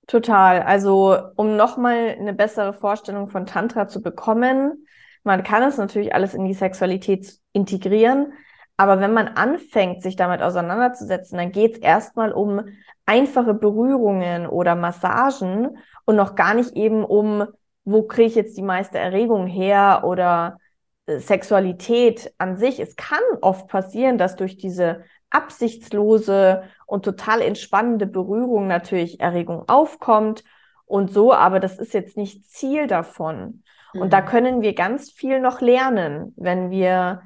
[0.06, 0.62] Total.
[0.62, 4.86] Also, um nochmal eine bessere Vorstellung von Tantra zu bekommen,
[5.24, 8.32] man kann es natürlich alles in die Sexualität integrieren,
[8.76, 12.62] aber wenn man anfängt, sich damit auseinanderzusetzen, dann geht es erstmal um
[13.06, 17.46] einfache Berührungen oder Massagen und noch gar nicht eben um,
[17.84, 20.58] wo kriege ich jetzt die meiste Erregung her oder
[21.06, 28.06] äh, Sexualität an sich, es kann oft passieren, dass durch diese absichtslose und total entspannende
[28.06, 30.44] Berührung natürlich Erregung aufkommt
[30.84, 33.62] und so, aber das ist jetzt nicht Ziel davon.
[33.92, 34.02] Mhm.
[34.02, 34.26] Und da mhm.
[34.26, 37.22] können wir ganz viel noch lernen, wenn wir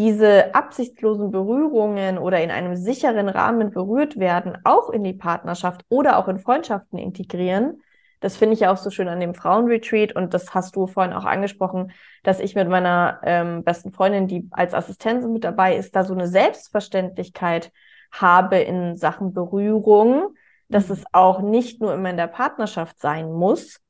[0.00, 6.16] diese absichtslosen Berührungen oder in einem sicheren Rahmen berührt werden, auch in die Partnerschaft oder
[6.16, 7.82] auch in Freundschaften integrieren.
[8.20, 11.12] Das finde ich ja auch so schön an dem Frauenretreat und das hast du vorhin
[11.12, 15.94] auch angesprochen, dass ich mit meiner ähm, besten Freundin, die als Assistentin mit dabei ist,
[15.94, 17.70] da so eine Selbstverständlichkeit
[18.10, 20.34] habe in Sachen Berührung,
[20.70, 20.94] dass mhm.
[20.94, 23.80] es auch nicht nur immer in der Partnerschaft sein muss.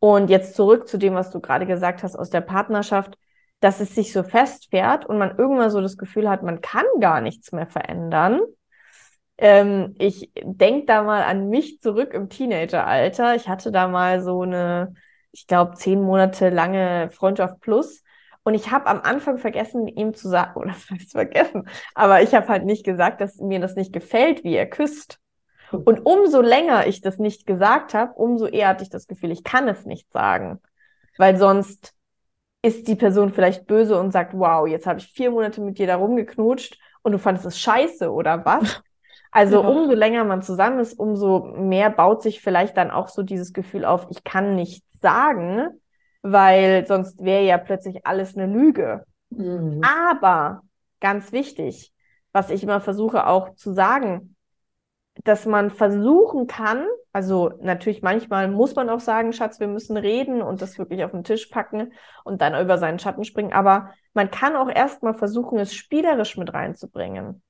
[0.00, 3.16] Und jetzt zurück zu dem, was du gerade gesagt hast aus der Partnerschaft
[3.60, 7.20] dass es sich so festfährt und man irgendwann so das Gefühl hat, man kann gar
[7.20, 8.40] nichts mehr verändern.
[9.36, 13.34] Ähm, ich denke da mal an mich zurück im Teenageralter.
[13.34, 14.94] Ich hatte da mal so eine,
[15.32, 18.02] ich glaube, zehn Monate lange Freundschaft plus.
[18.44, 22.34] Und ich habe am Anfang vergessen, ihm zu sagen, oder das heißt vergessen, aber ich
[22.34, 25.18] habe halt nicht gesagt, dass mir das nicht gefällt, wie er küsst.
[25.70, 29.44] Und umso länger ich das nicht gesagt habe, umso eher hatte ich das Gefühl, ich
[29.44, 30.60] kann es nicht sagen.
[31.18, 31.94] Weil sonst
[32.62, 35.86] ist die Person vielleicht böse und sagt, wow, jetzt habe ich vier Monate mit dir
[35.86, 38.82] da rumgeknutscht und du fandest es scheiße oder was?
[39.30, 39.68] Also ja.
[39.68, 43.84] umso länger man zusammen ist, umso mehr baut sich vielleicht dann auch so dieses Gefühl
[43.84, 45.68] auf, ich kann nichts sagen,
[46.22, 49.04] weil sonst wäre ja plötzlich alles eine Lüge.
[49.28, 49.82] Mhm.
[49.82, 50.62] Aber
[51.00, 51.92] ganz wichtig,
[52.32, 54.34] was ich immer versuche auch zu sagen,
[55.24, 56.86] dass man versuchen kann,
[57.18, 61.10] also natürlich manchmal muss man auch sagen, Schatz, wir müssen reden und das wirklich auf
[61.10, 65.58] den Tisch packen und dann über seinen Schatten springen, aber man kann auch erstmal versuchen,
[65.58, 67.42] es spielerisch mit reinzubringen.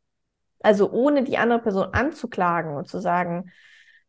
[0.60, 3.50] Also ohne die andere Person anzuklagen und zu sagen,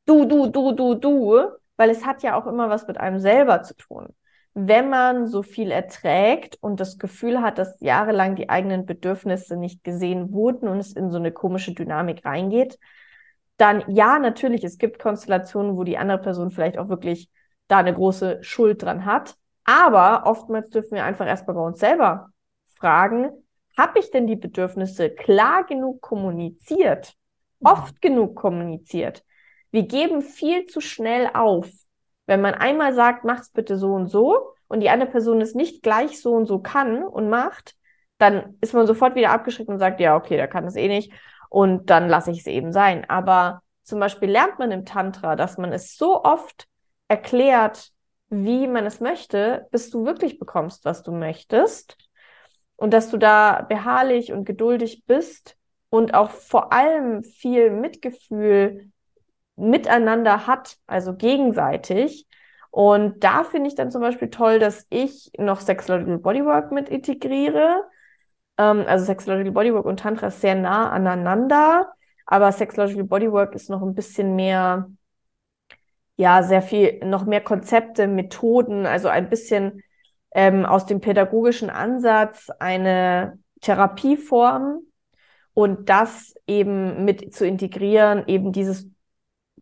[0.05, 1.41] du, du, du, du, du,
[1.75, 4.07] weil es hat ja auch immer was mit einem selber zu tun.
[4.53, 9.83] Wenn man so viel erträgt und das Gefühl hat, dass jahrelang die eigenen Bedürfnisse nicht
[9.83, 12.79] gesehen wurden und es in so eine komische Dynamik reingeht,
[13.59, 17.29] dann ja, natürlich, es gibt Konstellationen, wo die andere Person vielleicht auch wirklich
[17.67, 19.35] da eine große Schuld dran hat.
[19.65, 22.29] Aber oftmals dürfen wir einfach erstmal bei uns selber
[22.75, 23.29] fragen,
[23.77, 27.13] habe ich denn die Bedürfnisse klar genug kommuniziert?
[27.61, 29.23] Oft genug kommuniziert?
[29.71, 31.69] Wir geben viel zu schnell auf.
[32.25, 35.83] Wenn man einmal sagt, mach's bitte so und so und die andere Person es nicht
[35.83, 37.75] gleich so und so kann und macht,
[38.17, 41.11] dann ist man sofort wieder abgeschreckt und sagt, ja, okay, der kann es eh nicht
[41.49, 43.09] und dann lasse ich es eben sein.
[43.09, 46.67] Aber zum Beispiel lernt man im Tantra, dass man es so oft
[47.07, 47.91] erklärt,
[48.29, 51.97] wie man es möchte, bis du wirklich bekommst, was du möchtest.
[52.75, 55.57] Und dass du da beharrlich und geduldig bist
[55.89, 58.91] und auch vor allem viel Mitgefühl
[59.57, 62.27] miteinander hat, also gegenseitig.
[62.71, 67.83] Und da finde ich dann zum Beispiel toll, dass ich noch Sexological Bodywork mit integriere
[68.59, 71.93] ähm, also Sexological Bodywork und Tantra ist sehr nah aneinander,
[72.25, 74.91] aber Sexological Bodywork ist noch ein bisschen mehr,
[76.17, 79.81] ja, sehr viel, noch mehr Konzepte, Methoden, also ein bisschen
[80.31, 84.81] ähm, aus dem pädagogischen Ansatz eine Therapieform
[85.53, 88.87] und das eben mit zu integrieren, eben dieses,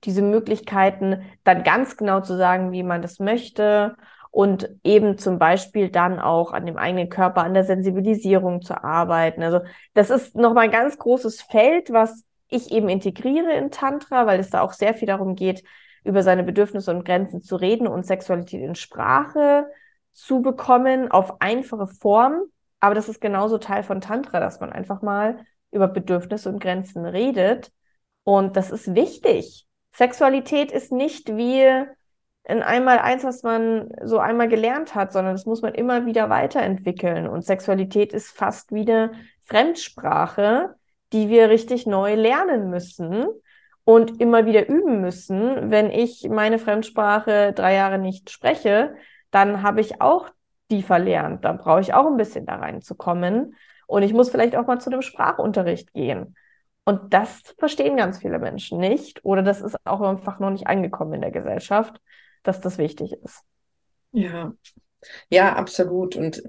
[0.04, 3.96] diese Möglichkeiten, dann ganz genau zu sagen, wie man das möchte
[4.32, 9.44] und eben zum Beispiel dann auch an dem eigenen Körper, an der Sensibilisierung zu arbeiten.
[9.44, 9.62] Also
[9.94, 14.50] das ist nochmal ein ganz großes Feld, was ich eben integriere in Tantra, weil es
[14.50, 15.64] da auch sehr viel darum geht,
[16.04, 19.68] über seine Bedürfnisse und Grenzen zu reden und Sexualität in Sprache
[20.14, 22.44] zu bekommen auf einfache Form.
[22.80, 25.38] Aber das ist genauso Teil von Tantra, dass man einfach mal
[25.72, 27.72] über Bedürfnisse und Grenzen redet.
[28.24, 29.68] Und das ist wichtig.
[29.94, 31.86] Sexualität ist nicht wie
[32.48, 36.30] in einmal eins, was man so einmal gelernt hat, sondern das muss man immer wieder
[36.30, 37.28] weiterentwickeln.
[37.28, 39.12] Und Sexualität ist fast wie eine
[39.44, 40.76] Fremdsprache,
[41.12, 43.26] die wir richtig neu lernen müssen
[43.84, 45.72] und immer wieder üben müssen.
[45.72, 48.96] Wenn ich meine Fremdsprache drei Jahre nicht spreche,
[49.30, 50.30] dann habe ich auch
[50.72, 51.44] die verlernt.
[51.44, 53.56] Da brauche ich auch ein bisschen da reinzukommen.
[53.88, 56.36] Und ich muss vielleicht auch mal zu einem Sprachunterricht gehen.
[56.86, 61.16] Und das verstehen ganz viele Menschen nicht oder das ist auch einfach noch nicht angekommen
[61.16, 62.00] in der Gesellschaft
[62.48, 63.42] dass das wichtig ist.
[64.12, 64.54] Ja,
[65.30, 66.16] ja, absolut.
[66.16, 66.42] Und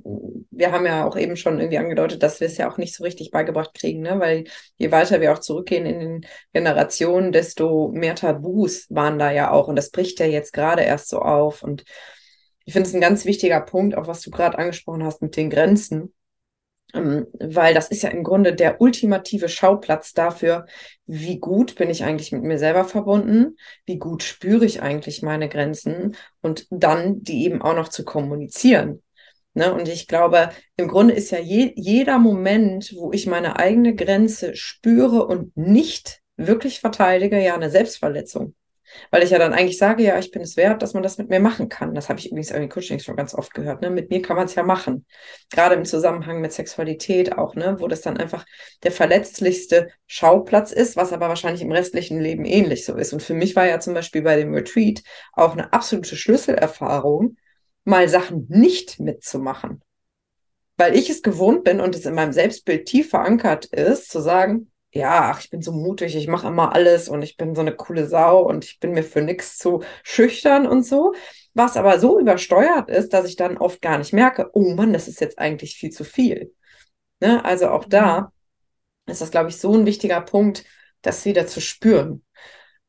[0.50, 3.04] wir haben ja auch eben schon irgendwie angedeutet, dass wir es ja auch nicht so
[3.04, 4.18] richtig beigebracht kriegen, ne?
[4.20, 4.44] weil
[4.76, 9.68] je weiter wir auch zurückgehen in den Generationen, desto mehr Tabus waren da ja auch.
[9.68, 11.62] Und das bricht ja jetzt gerade erst so auf.
[11.62, 11.84] Und
[12.64, 15.50] ich finde es ein ganz wichtiger Punkt, auch was du gerade angesprochen hast mit den
[15.50, 16.14] Grenzen.
[16.94, 20.66] Ähm, weil das ist ja im Grunde der ultimative Schauplatz dafür,
[21.06, 25.48] wie gut bin ich eigentlich mit mir selber verbunden, wie gut spüre ich eigentlich meine
[25.48, 29.02] Grenzen und dann die eben auch noch zu kommunizieren.
[29.54, 29.74] Ne?
[29.74, 34.54] Und ich glaube, im Grunde ist ja je, jeder Moment, wo ich meine eigene Grenze
[34.56, 38.54] spüre und nicht wirklich verteidige, ja eine Selbstverletzung.
[39.10, 41.28] Weil ich ja dann eigentlich sage, ja, ich bin es wert, dass man das mit
[41.28, 41.94] mir machen kann.
[41.94, 43.82] Das habe ich übrigens irgendwie Coaching schon ganz oft gehört.
[43.82, 43.90] Ne?
[43.90, 45.06] Mit mir kann man es ja machen.
[45.50, 47.76] Gerade im Zusammenhang mit Sexualität auch, ne?
[47.78, 48.44] wo das dann einfach
[48.82, 53.12] der verletzlichste Schauplatz ist, was aber wahrscheinlich im restlichen Leben ähnlich so ist.
[53.12, 57.36] Und für mich war ja zum Beispiel bei dem Retreat auch eine absolute Schlüsselerfahrung,
[57.84, 59.82] mal Sachen nicht mitzumachen.
[60.76, 64.70] Weil ich es gewohnt bin und es in meinem Selbstbild tief verankert ist, zu sagen,
[64.90, 67.74] ja, ach, ich bin so mutig, ich mache immer alles und ich bin so eine
[67.76, 71.14] coole Sau und ich bin mir für nichts zu schüchtern und so.
[71.54, 75.08] Was aber so übersteuert ist, dass ich dann oft gar nicht merke, oh Mann, das
[75.08, 76.54] ist jetzt eigentlich viel zu viel.
[77.20, 77.44] Ne?
[77.44, 78.32] Also auch da
[79.06, 79.12] mhm.
[79.12, 80.64] ist das, glaube ich, so ein wichtiger Punkt,
[81.02, 82.24] das wieder zu spüren.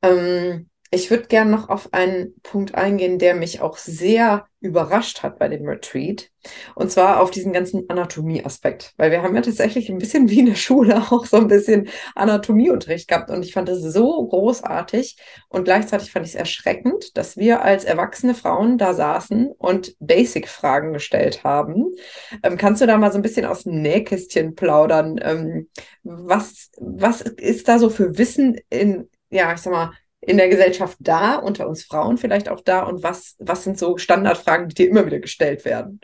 [0.01, 5.37] Ähm, ich würde gerne noch auf einen Punkt eingehen, der mich auch sehr überrascht hat
[5.37, 6.31] bei dem Retreat.
[6.73, 8.93] Und zwar auf diesen ganzen Anatomieaspekt.
[8.97, 11.89] Weil wir haben ja tatsächlich ein bisschen wie in der Schule auch so ein bisschen
[12.15, 13.29] Anatomieunterricht gehabt.
[13.29, 15.17] Und ich fand es so großartig.
[15.47, 20.91] Und gleichzeitig fand ich es erschreckend, dass wir als erwachsene Frauen da saßen und Basic-Fragen
[20.93, 21.93] gestellt haben.
[22.41, 25.19] Ähm, kannst du da mal so ein bisschen aus dem Nähkästchen plaudern?
[25.21, 25.69] Ähm,
[26.03, 30.97] was, was ist da so für Wissen in, ja, ich sag mal, in der Gesellschaft
[30.99, 34.89] da, unter uns Frauen vielleicht auch da und was, was sind so Standardfragen, die dir
[34.89, 36.01] immer wieder gestellt werden?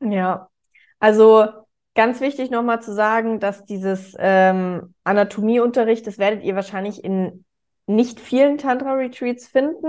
[0.00, 0.48] Ja,
[0.98, 1.46] also
[1.94, 7.44] ganz wichtig nochmal zu sagen, dass dieses ähm, Anatomieunterricht, das werdet ihr wahrscheinlich in
[7.86, 9.88] nicht vielen Tantra-Retreats finden.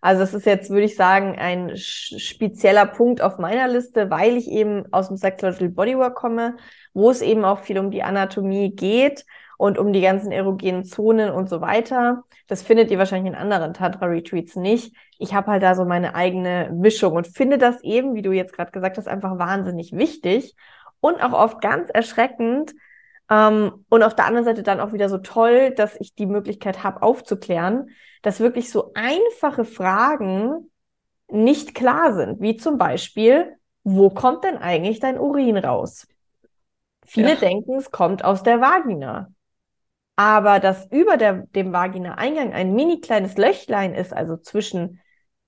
[0.00, 4.50] Also es ist jetzt, würde ich sagen, ein spezieller Punkt auf meiner Liste, weil ich
[4.50, 6.56] eben aus dem Sexual Bodywork komme,
[6.94, 9.26] wo es eben auch viel um die Anatomie geht
[9.60, 12.24] und um die ganzen erogenen Zonen und so weiter.
[12.46, 14.96] Das findet ihr wahrscheinlich in anderen Tantra-Retreats nicht.
[15.18, 18.54] Ich habe halt da so meine eigene Mischung und finde das eben, wie du jetzt
[18.54, 20.56] gerade gesagt hast, einfach wahnsinnig wichtig
[21.00, 22.72] und auch oft ganz erschreckend.
[23.28, 26.82] Ähm, und auf der anderen Seite dann auch wieder so toll, dass ich die Möglichkeit
[26.82, 27.90] habe, aufzuklären,
[28.22, 30.70] dass wirklich so einfache Fragen
[31.28, 36.06] nicht klar sind, wie zum Beispiel, wo kommt denn eigentlich dein Urin raus?
[37.04, 37.36] Viele ja.
[37.36, 39.28] denken, es kommt aus der Vagina.
[40.20, 45.00] Aber dass über der, dem Vagina-Eingang ein mini kleines Löchlein ist, also zwischen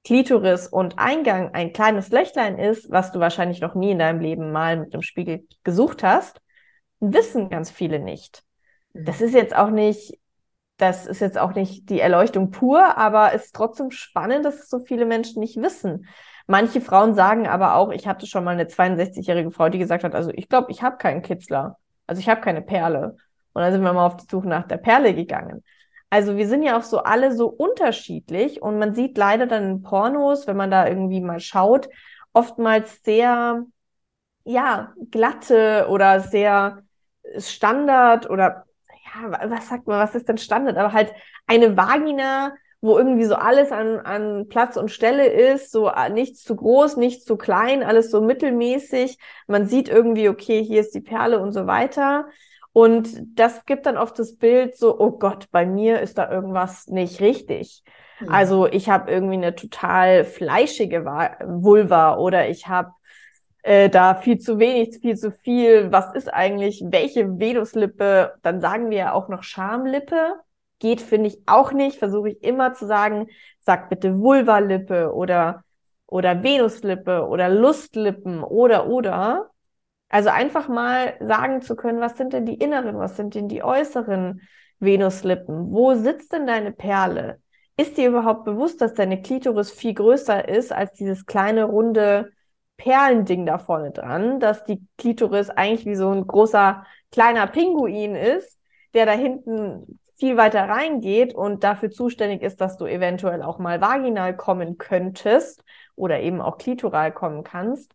[0.03, 4.51] Klitoris und Eingang ein kleines Löchlein ist, was du wahrscheinlich noch nie in deinem Leben
[4.51, 6.41] mal mit dem Spiegel gesucht hast,
[7.01, 8.45] wissen ganz viele nicht.
[8.95, 9.05] Mhm.
[9.05, 10.19] Das ist jetzt auch nicht,
[10.79, 14.71] das ist jetzt auch nicht die Erleuchtung pur, aber es ist trotzdem spannend, dass es
[14.71, 16.09] so viele Menschen nicht wissen.
[16.47, 20.15] Manche Frauen sagen aber auch, ich hatte schon mal eine 62-jährige Frau, die gesagt hat,
[20.15, 21.77] also ich glaube, ich habe keinen Kitzler.
[22.07, 23.19] Also ich habe keine Perle.
[23.53, 25.63] Und dann sind wir mal auf die Suche nach der Perle gegangen.
[26.11, 29.83] Also wir sind ja auch so alle so unterschiedlich und man sieht leider dann in
[29.83, 31.89] Pornos, wenn man da irgendwie mal schaut,
[32.35, 33.65] oftmals sehr,
[34.45, 36.83] ja, glatte oder sehr
[37.39, 38.67] Standard oder,
[39.15, 40.77] ja, was sagt man, was ist denn Standard?
[40.77, 41.13] Aber halt
[41.47, 46.43] eine Vagina, wo irgendwie so alles an, an Platz und Stelle ist, so äh, nichts
[46.43, 49.19] zu groß, nichts zu klein, alles so mittelmäßig.
[49.47, 52.27] Man sieht irgendwie, okay, hier ist die Perle und so weiter.
[52.73, 56.87] Und das gibt dann oft das Bild so, oh Gott, bei mir ist da irgendwas
[56.87, 57.83] nicht richtig.
[58.21, 58.29] Mhm.
[58.31, 62.93] Also ich habe irgendwie eine total fleischige Vulva oder ich habe
[63.63, 65.93] äh, da viel zu wenig, viel zu viel.
[65.93, 68.35] Was ist eigentlich welche Venuslippe?
[68.43, 70.35] Dann sagen wir ja auch noch Schamlippe.
[70.79, 71.99] Geht, finde ich, auch nicht.
[71.99, 73.29] Versuche ich immer zu sagen,
[73.61, 75.63] sag bitte Vulvalippe oder,
[76.07, 79.52] oder Venuslippe oder Lustlippen oder, oder.
[80.13, 83.65] Also einfach mal sagen zu können, was sind denn die inneren, was sind denn die
[83.65, 84.43] äußeren
[84.79, 85.73] Venuslippen?
[85.73, 87.41] Wo sitzt denn deine Perle?
[87.79, 92.31] Ist dir überhaupt bewusst, dass deine Klitoris viel größer ist als dieses kleine runde
[92.77, 98.59] Perlending da vorne dran, dass die Klitoris eigentlich wie so ein großer kleiner Pinguin ist,
[98.93, 103.81] der da hinten viel weiter reingeht und dafür zuständig ist, dass du eventuell auch mal
[103.81, 105.65] vaginal kommen könntest
[105.97, 107.95] oder eben auch klitoral kommen kannst.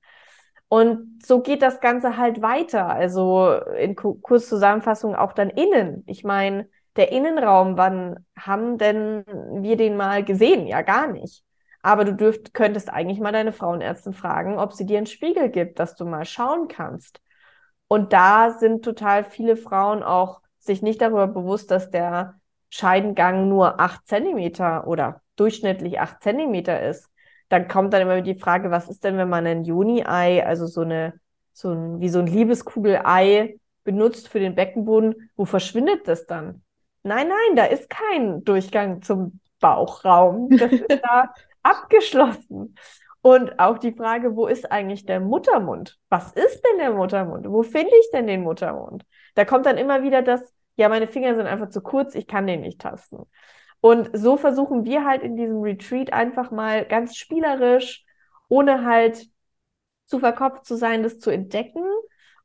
[0.70, 2.88] Und so geht das Ganze halt weiter.
[2.88, 6.04] Also in Kurzzusammenfassung auch dann innen.
[6.08, 9.24] Ich meine, der Innenraum, wann haben denn
[9.62, 10.68] wir den mal gesehen?
[10.68, 11.44] Ja, gar nicht.
[11.82, 15.80] Aber du dürft, könntest eigentlich mal deine Frauenärztin fragen, ob sie dir einen Spiegel gibt,
[15.80, 17.22] dass du mal schauen kannst.
[17.88, 22.40] Und da sind total viele Frauen auch sich nicht darüber bewusst, dass der
[22.70, 27.10] Scheidengang nur acht Zentimeter oder durchschnittlich acht Zentimeter ist
[27.50, 30.82] dann kommt dann immer die Frage, was ist denn, wenn man ein Juni-Ei, also so
[30.82, 31.14] eine,
[31.54, 36.62] so ein, wie so ein Liebeskugelei benutzt für den Beckenboden, wo verschwindet das dann?
[37.04, 40.50] Nein, nein, da ist kein Durchgang zum Bauchraum.
[40.50, 41.34] Das ist da
[41.64, 42.76] abgeschlossen.
[43.22, 45.98] Und auch die Frage, wo ist eigentlich der Muttermund?
[46.10, 47.46] Was ist denn der Muttermund?
[47.50, 49.06] Wo finde ich denn den Muttermund?
[49.36, 52.48] Da kommt dann immer wieder das, ja, meine Finger sind einfach zu kurz, ich kann
[52.48, 53.26] den nicht tasten.
[53.88, 58.04] Und so versuchen wir halt in diesem Retreat einfach mal ganz spielerisch,
[58.50, 59.30] ohne halt
[60.08, 61.86] zu verkopft zu sein, das zu entdecken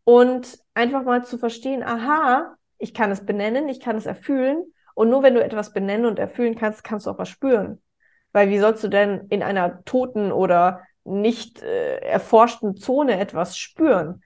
[0.05, 4.72] und einfach mal zu verstehen, aha, ich kann es benennen, ich kann es erfüllen.
[4.95, 7.82] Und nur wenn du etwas benennen und erfüllen kannst, kannst du auch was spüren.
[8.30, 14.22] Weil wie sollst du denn in einer toten oder nicht äh, erforschten Zone etwas spüren?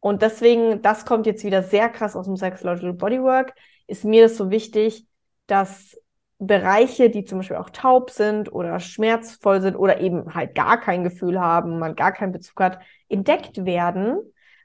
[0.00, 3.54] Und deswegen, das kommt jetzt wieder sehr krass aus dem Psychological Bodywork,
[3.86, 5.06] ist mir das so wichtig,
[5.46, 5.96] dass
[6.38, 11.02] Bereiche, die zum Beispiel auch taub sind oder schmerzvoll sind oder eben halt gar kein
[11.02, 12.78] Gefühl haben, man gar keinen Bezug hat,
[13.08, 14.18] entdeckt werden,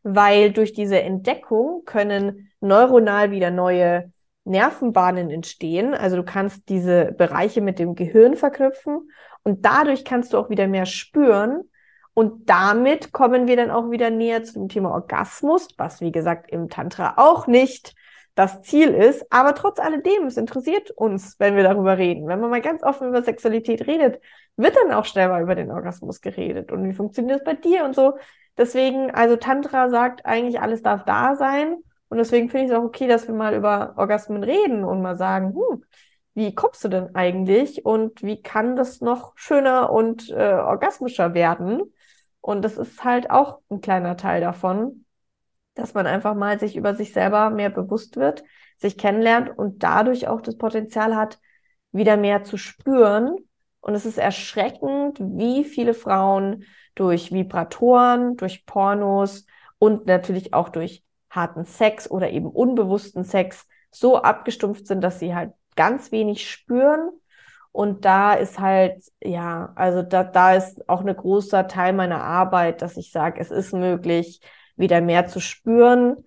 [0.03, 4.11] weil durch diese Entdeckung können neuronal wieder neue
[4.45, 5.95] Nervenbahnen entstehen.
[5.95, 9.09] Also du kannst diese Bereiche mit dem Gehirn verknüpfen
[9.43, 11.63] und dadurch kannst du auch wieder mehr spüren.
[12.13, 16.51] Und damit kommen wir dann auch wieder näher zu dem Thema Orgasmus, was wie gesagt
[16.51, 17.95] im Tantra auch nicht
[18.35, 19.25] das Ziel ist.
[19.31, 22.27] Aber trotz alledem, es interessiert uns, wenn wir darüber reden.
[22.27, 24.21] Wenn man mal ganz offen über Sexualität redet,
[24.55, 26.71] wird dann auch schnell mal über den Orgasmus geredet.
[26.71, 28.17] Und wie funktioniert das bei dir und so.
[28.57, 31.77] Deswegen, also Tantra sagt eigentlich, alles darf da sein.
[32.09, 35.17] Und deswegen finde ich es auch okay, dass wir mal über Orgasmen reden und mal
[35.17, 35.83] sagen, hm,
[36.35, 41.93] wie kommst du denn eigentlich und wie kann das noch schöner und äh, orgasmischer werden?
[42.41, 45.05] Und das ist halt auch ein kleiner Teil davon,
[45.75, 48.43] dass man einfach mal sich über sich selber mehr bewusst wird,
[48.77, 51.39] sich kennenlernt und dadurch auch das Potenzial hat,
[51.91, 53.35] wieder mehr zu spüren.
[53.81, 56.63] Und es ist erschreckend, wie viele Frauen
[56.95, 59.45] durch Vibratoren, durch Pornos
[59.77, 65.35] und natürlich auch durch harten Sex oder eben unbewussten Sex so abgestumpft sind, dass sie
[65.35, 67.09] halt ganz wenig spüren.
[67.71, 72.83] Und da ist halt, ja, also da, da ist auch ein großer Teil meiner Arbeit,
[72.83, 74.41] dass ich sage, es ist möglich,
[74.75, 76.17] wieder mehr zu spüren.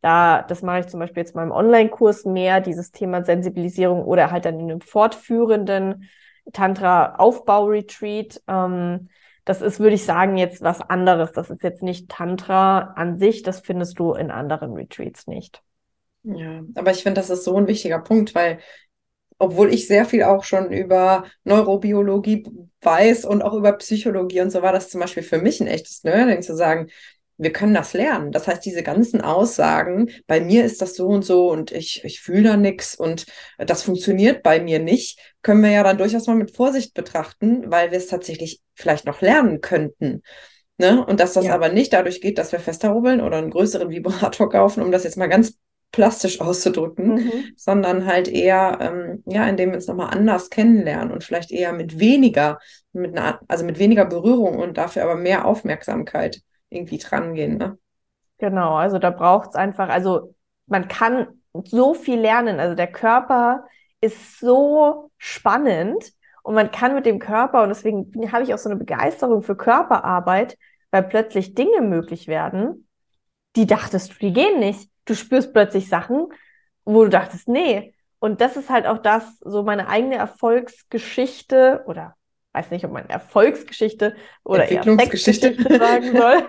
[0.00, 4.30] Da, das mache ich zum Beispiel jetzt mal im Online-Kurs mehr, dieses Thema Sensibilisierung oder
[4.30, 6.08] halt dann in einem fortführenden
[6.52, 8.42] Tantra-Aufbau-Retreat.
[8.46, 9.08] Ähm,
[9.44, 11.32] das ist, würde ich sagen, jetzt was anderes.
[11.32, 15.62] Das ist jetzt nicht Tantra an sich, das findest du in anderen Retreats nicht.
[16.22, 18.58] Ja, aber ich finde, das ist so ein wichtiger Punkt, weil
[19.38, 22.46] obwohl ich sehr viel auch schon über Neurobiologie
[22.80, 26.02] weiß und auch über Psychologie und so war das zum Beispiel für mich ein echtes
[26.02, 26.88] Learning zu sagen,
[27.36, 28.32] wir können das lernen.
[28.32, 32.20] Das heißt, diese ganzen Aussagen, bei mir ist das so und so und ich, ich
[32.20, 33.26] fühle da nichts und
[33.58, 37.90] das funktioniert bei mir nicht, können wir ja dann durchaus mal mit Vorsicht betrachten, weil
[37.90, 40.22] wir es tatsächlich vielleicht noch lernen könnten.
[40.78, 41.04] Ne?
[41.04, 41.54] Und dass das ja.
[41.54, 45.04] aber nicht dadurch geht, dass wir fester rubbeln oder einen größeren Vibrator kaufen, um das
[45.04, 45.54] jetzt mal ganz
[45.92, 47.32] plastisch auszudrücken, mhm.
[47.56, 52.00] sondern halt eher, ähm, ja, indem wir uns nochmal anders kennenlernen und vielleicht eher mit
[52.00, 52.58] weniger,
[52.92, 57.56] mit einer, also mit weniger Berührung und dafür aber mehr Aufmerksamkeit irgendwie dran gehen.
[57.58, 57.78] Ne?
[58.38, 60.34] Genau, also da braucht es einfach, also
[60.66, 62.60] man kann so viel lernen.
[62.60, 63.66] Also der Körper
[64.00, 66.12] ist so spannend
[66.42, 69.56] und man kann mit dem Körper, und deswegen habe ich auch so eine Begeisterung für
[69.56, 70.58] Körperarbeit,
[70.90, 72.86] weil plötzlich Dinge möglich werden,
[73.56, 74.90] die dachtest du, die gehen nicht.
[75.06, 76.26] Du spürst plötzlich Sachen,
[76.84, 77.94] wo du dachtest, nee.
[78.18, 82.16] Und das ist halt auch das, so meine eigene Erfolgsgeschichte oder
[82.54, 86.48] weiß nicht, ob man Erfolgsgeschichte oder eher Sexgeschichte sagen soll,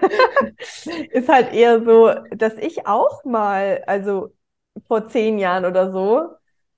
[1.12, 4.34] ist halt eher so, dass ich auch mal, also
[4.88, 6.30] vor zehn Jahren oder so,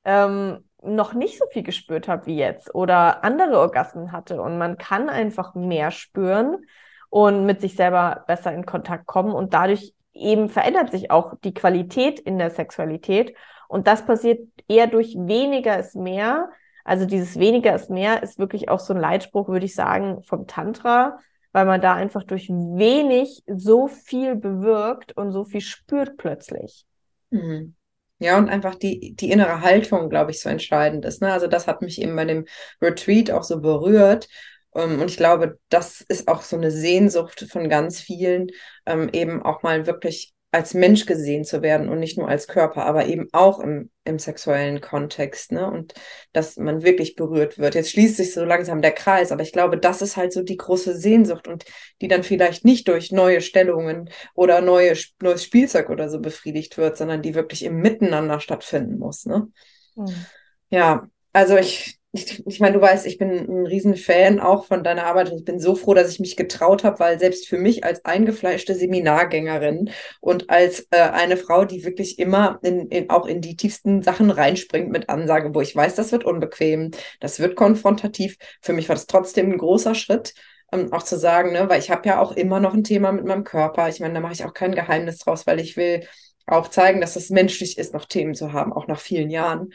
[0.05, 4.41] ähm, noch nicht so viel gespürt habe wie jetzt oder andere Orgasmen hatte.
[4.41, 6.65] Und man kann einfach mehr spüren
[7.09, 9.33] und mit sich selber besser in Kontakt kommen.
[9.33, 13.35] Und dadurch eben verändert sich auch die Qualität in der Sexualität.
[13.67, 16.49] Und das passiert eher durch weniger ist mehr,
[16.87, 20.47] also dieses weniger ist mehr ist wirklich auch so ein Leitspruch, würde ich sagen, vom
[20.47, 21.19] Tantra,
[21.51, 26.85] weil man da einfach durch wenig so viel bewirkt und so viel spürt plötzlich.
[27.29, 27.75] Mhm.
[28.19, 31.21] Ja, und einfach die, die innere Haltung, glaube ich, so entscheidend ist.
[31.21, 31.31] Ne?
[31.31, 32.45] Also das hat mich eben bei dem
[32.81, 34.29] Retreat auch so berührt.
[34.73, 38.47] Ähm, und ich glaube, das ist auch so eine Sehnsucht von ganz vielen,
[38.85, 42.85] ähm, eben auch mal wirklich als Mensch gesehen zu werden und nicht nur als Körper,
[42.85, 45.69] aber eben auch im, im sexuellen Kontext, ne?
[45.69, 45.93] Und
[46.31, 47.75] dass man wirklich berührt wird.
[47.75, 50.55] Jetzt schließt sich so langsam der Kreis, aber ich glaube, das ist halt so die
[50.55, 51.65] große Sehnsucht und
[52.01, 56.97] die dann vielleicht nicht durch neue Stellungen oder neue, neues Spielzeug oder so befriedigt wird,
[56.97, 59.49] sondern die wirklich im Miteinander stattfinden muss, ne?
[59.95, 60.25] Mhm.
[60.69, 65.05] Ja, also ich, ich, ich meine, du weißt, ich bin ein Riesenfan auch von deiner
[65.05, 67.83] Arbeit und ich bin so froh, dass ich mich getraut habe, weil selbst für mich
[67.83, 73.41] als eingefleischte Seminargängerin und als äh, eine Frau, die wirklich immer in, in, auch in
[73.41, 78.37] die tiefsten Sachen reinspringt mit Ansage, wo ich weiß, das wird unbequem, das wird konfrontativ,
[78.61, 80.33] für mich war das trotzdem ein großer Schritt,
[80.71, 83.25] ähm, auch zu sagen, ne, weil ich habe ja auch immer noch ein Thema mit
[83.25, 83.87] meinem Körper.
[83.89, 86.05] Ich meine, da mache ich auch kein Geheimnis draus, weil ich will
[86.47, 89.73] auch zeigen, dass es menschlich ist, noch Themen zu haben, auch nach vielen Jahren.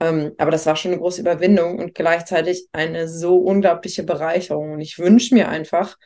[0.00, 4.72] Ähm, aber das war schon eine große Überwindung und gleichzeitig eine so unglaubliche Bereicherung.
[4.72, 5.96] Und ich wünsche mir einfach,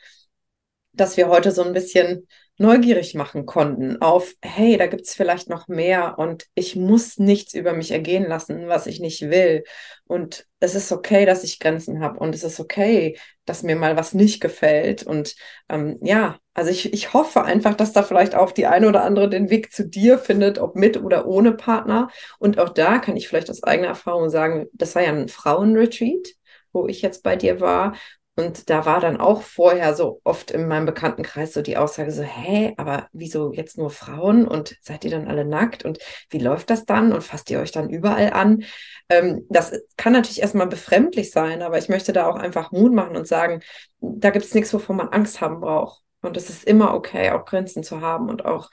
[0.91, 2.27] dass wir heute so ein bisschen
[2.59, 7.53] neugierig machen konnten auf, hey, da gibt es vielleicht noch mehr und ich muss nichts
[7.53, 9.63] über mich ergehen lassen, was ich nicht will.
[10.05, 13.95] Und es ist okay, dass ich Grenzen habe und es ist okay, dass mir mal
[13.95, 15.03] was nicht gefällt.
[15.03, 15.35] Und
[15.69, 19.29] ähm, ja, also ich, ich hoffe einfach, dass da vielleicht auch die eine oder andere
[19.29, 22.09] den Weg zu dir findet, ob mit oder ohne Partner.
[22.39, 26.35] Und auch da kann ich vielleicht aus eigener Erfahrung sagen, das war ja ein Frauenretreat
[26.71, 27.95] wo ich jetzt bei dir war.
[28.39, 32.23] Und da war dann auch vorher so oft in meinem Bekanntenkreis so die Aussage so,
[32.23, 36.69] hä, aber wieso jetzt nur Frauen und seid ihr dann alle nackt und wie läuft
[36.69, 38.63] das dann und fasst ihr euch dann überall an?
[39.09, 43.17] Ähm, das kann natürlich erstmal befremdlich sein, aber ich möchte da auch einfach Mut machen
[43.17, 43.59] und sagen,
[43.99, 46.01] da gibt es nichts, wovon man Angst haben braucht.
[46.21, 48.69] Und es ist immer okay, auch Grenzen zu haben und auch,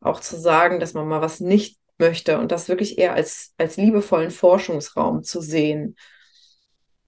[0.00, 3.76] auch zu sagen, dass man mal was nicht möchte und das wirklich eher als, als
[3.76, 5.96] liebevollen Forschungsraum zu sehen.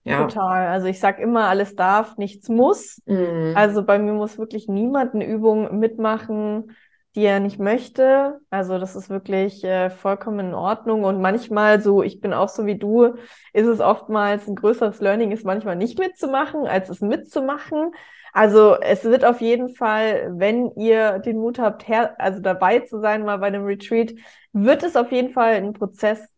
[0.05, 0.27] Ja.
[0.27, 0.69] Total.
[0.69, 3.01] Also ich sage immer, alles darf, nichts muss.
[3.07, 3.53] Mhm.
[3.55, 6.73] Also bei mir muss wirklich niemand eine Übung mitmachen,
[7.15, 8.41] die er nicht möchte.
[8.51, 11.05] Also das ist wirklich äh, vollkommen in Ordnung.
[11.05, 13.15] Und manchmal so, ich bin auch so wie du,
[13.53, 17.93] ist es oftmals ein größeres Learning, ist manchmal nicht mitzumachen, als es mitzumachen.
[18.33, 22.99] Also es wird auf jeden Fall, wenn ihr den Mut habt, her also dabei zu
[22.99, 24.15] sein, mal bei einem Retreat,
[24.55, 26.35] wird es auf jeden Fall einen Prozess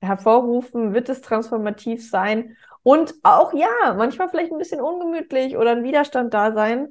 [0.00, 2.56] hervorrufen, wird es transformativ sein.
[2.84, 6.90] Und auch ja, manchmal vielleicht ein bisschen ungemütlich oder ein Widerstand da sein.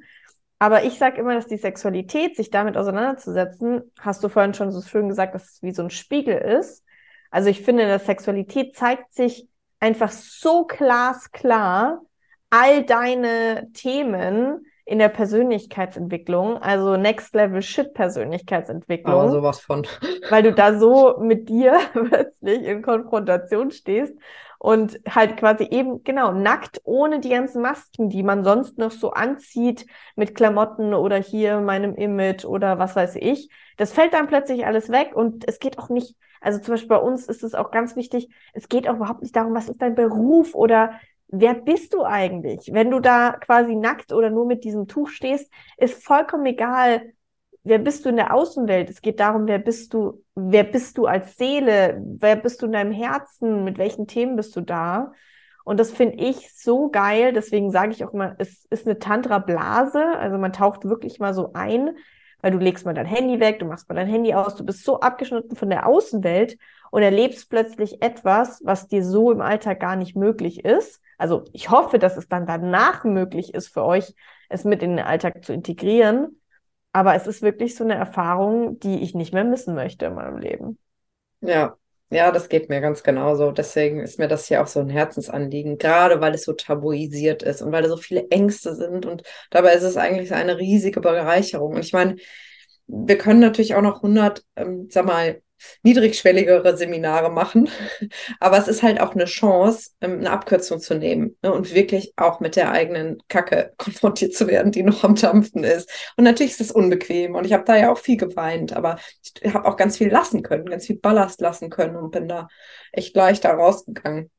[0.58, 4.82] Aber ich sage immer, dass die Sexualität, sich damit auseinanderzusetzen, hast du vorhin schon so
[4.82, 6.84] schön gesagt, dass es wie so ein Spiegel ist.
[7.30, 12.00] Also ich finde, dass Sexualität zeigt sich einfach so glasklar
[12.50, 19.14] all deine Themen in der Persönlichkeitsentwicklung, also Next Level Shit Persönlichkeitsentwicklung.
[19.14, 19.86] Aber sowas von.
[20.28, 24.14] Weil du da so mit dir plötzlich in Konfrontation stehst
[24.64, 29.10] und halt quasi eben, genau, nackt, ohne die ganzen Masken, die man sonst noch so
[29.10, 29.84] anzieht
[30.16, 33.50] mit Klamotten oder hier meinem Image oder was weiß ich.
[33.76, 36.96] Das fällt dann plötzlich alles weg und es geht auch nicht, also zum Beispiel bei
[36.96, 39.94] uns ist es auch ganz wichtig, es geht auch überhaupt nicht darum, was ist dein
[39.94, 40.98] Beruf oder
[41.28, 42.72] wer bist du eigentlich?
[42.72, 47.12] Wenn du da quasi nackt oder nur mit diesem Tuch stehst, ist vollkommen egal,
[47.64, 48.90] wer bist du in der Außenwelt?
[48.90, 52.00] Es geht darum, wer bist du, wer bist du als Seele?
[52.04, 53.64] Wer bist du in deinem Herzen?
[53.64, 55.12] Mit welchen Themen bist du da?
[55.64, 57.32] Und das finde ich so geil.
[57.32, 60.18] Deswegen sage ich auch immer, es ist eine Tantra-Blase.
[60.18, 61.96] Also man taucht wirklich mal so ein,
[62.42, 64.84] weil du legst mal dein Handy weg, du machst mal dein Handy aus, du bist
[64.84, 66.58] so abgeschnitten von der Außenwelt
[66.90, 71.00] und erlebst plötzlich etwas, was dir so im Alltag gar nicht möglich ist.
[71.16, 74.14] Also ich hoffe, dass es dann danach möglich ist für euch,
[74.50, 76.40] es mit in den Alltag zu integrieren.
[76.94, 80.38] Aber es ist wirklich so eine Erfahrung, die ich nicht mehr missen möchte in meinem
[80.38, 80.78] Leben.
[81.40, 81.76] Ja,
[82.10, 83.50] ja, das geht mir ganz genauso.
[83.50, 87.62] Deswegen ist mir das hier auch so ein Herzensanliegen, gerade weil es so tabuisiert ist
[87.62, 89.06] und weil da so viele Ängste sind.
[89.06, 91.74] Und dabei ist es eigentlich eine riesige Bereicherung.
[91.74, 92.14] Und ich meine,
[92.86, 95.42] wir können natürlich auch noch 100, ähm, sag mal,
[95.82, 97.68] niedrigschwelligere Seminare machen.
[98.40, 102.12] Aber es ist halt auch eine Chance, ähm, eine Abkürzung zu nehmen ne, und wirklich
[102.16, 105.90] auch mit der eigenen Kacke konfrontiert zu werden, die noch am Dampfen ist.
[106.16, 109.54] Und natürlich ist es unbequem und ich habe da ja auch viel geweint, aber ich
[109.54, 112.48] habe auch ganz viel lassen können, ganz viel Ballast lassen können und bin da
[112.92, 114.30] echt leicht da rausgegangen.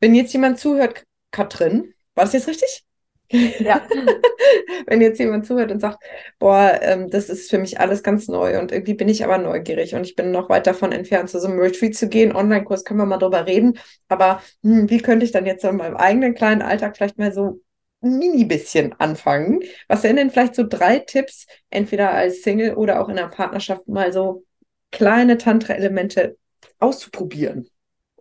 [0.00, 2.84] Wenn jetzt jemand zuhört, Katrin, war das jetzt richtig?
[3.30, 3.86] Ja.
[4.86, 6.02] Wenn jetzt jemand zuhört und sagt,
[6.38, 9.94] boah, ähm, das ist für mich alles ganz neu und irgendwie bin ich aber neugierig
[9.94, 12.34] und ich bin noch weit davon entfernt, zu so einem Retreat zu gehen.
[12.34, 13.78] Online-Kurs können wir mal drüber reden.
[14.08, 17.60] Aber hm, wie könnte ich dann jetzt in meinem eigenen kleinen Alltag vielleicht mal so
[18.02, 19.60] ein mini bisschen anfangen?
[19.88, 23.88] Was wären denn vielleicht so drei Tipps, entweder als Single oder auch in einer Partnerschaft,
[23.88, 24.44] mal so
[24.92, 26.36] kleine Tantra-Elemente
[26.78, 27.68] auszuprobieren?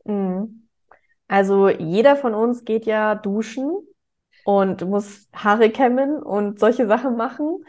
[0.06, 0.68] Mhm.
[1.28, 3.88] Also jeder von uns geht ja duschen
[4.44, 7.64] und muss Haare kämmen und solche Sachen machen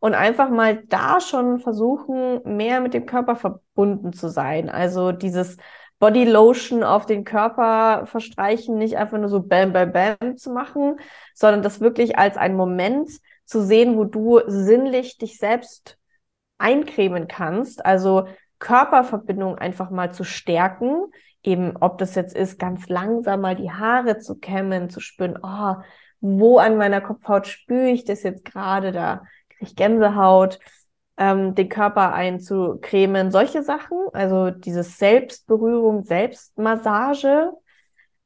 [0.00, 4.70] und einfach mal da schon versuchen, mehr mit dem Körper verbunden zu sein.
[4.70, 5.58] Also dieses
[5.98, 10.98] Body Lotion auf den Körper verstreichen, nicht einfach nur so Bam, Bam, Bam zu machen,
[11.34, 13.10] sondern das wirklich als einen Moment
[13.44, 15.98] zu sehen, wo du sinnlich dich selbst
[16.56, 17.84] eincremen kannst.
[17.84, 18.26] Also
[18.58, 21.06] Körperverbindung einfach mal zu stärken.
[21.42, 25.74] Eben, ob das jetzt ist, ganz langsam mal die Haare zu kämmen, zu spüren, oh,
[26.20, 30.58] wo an meiner Kopfhaut spüre ich das jetzt gerade, da kriege ich Gänsehaut,
[31.16, 37.52] ähm, den Körper einzucremen, solche Sachen, also dieses Selbstberührung, Selbstmassage.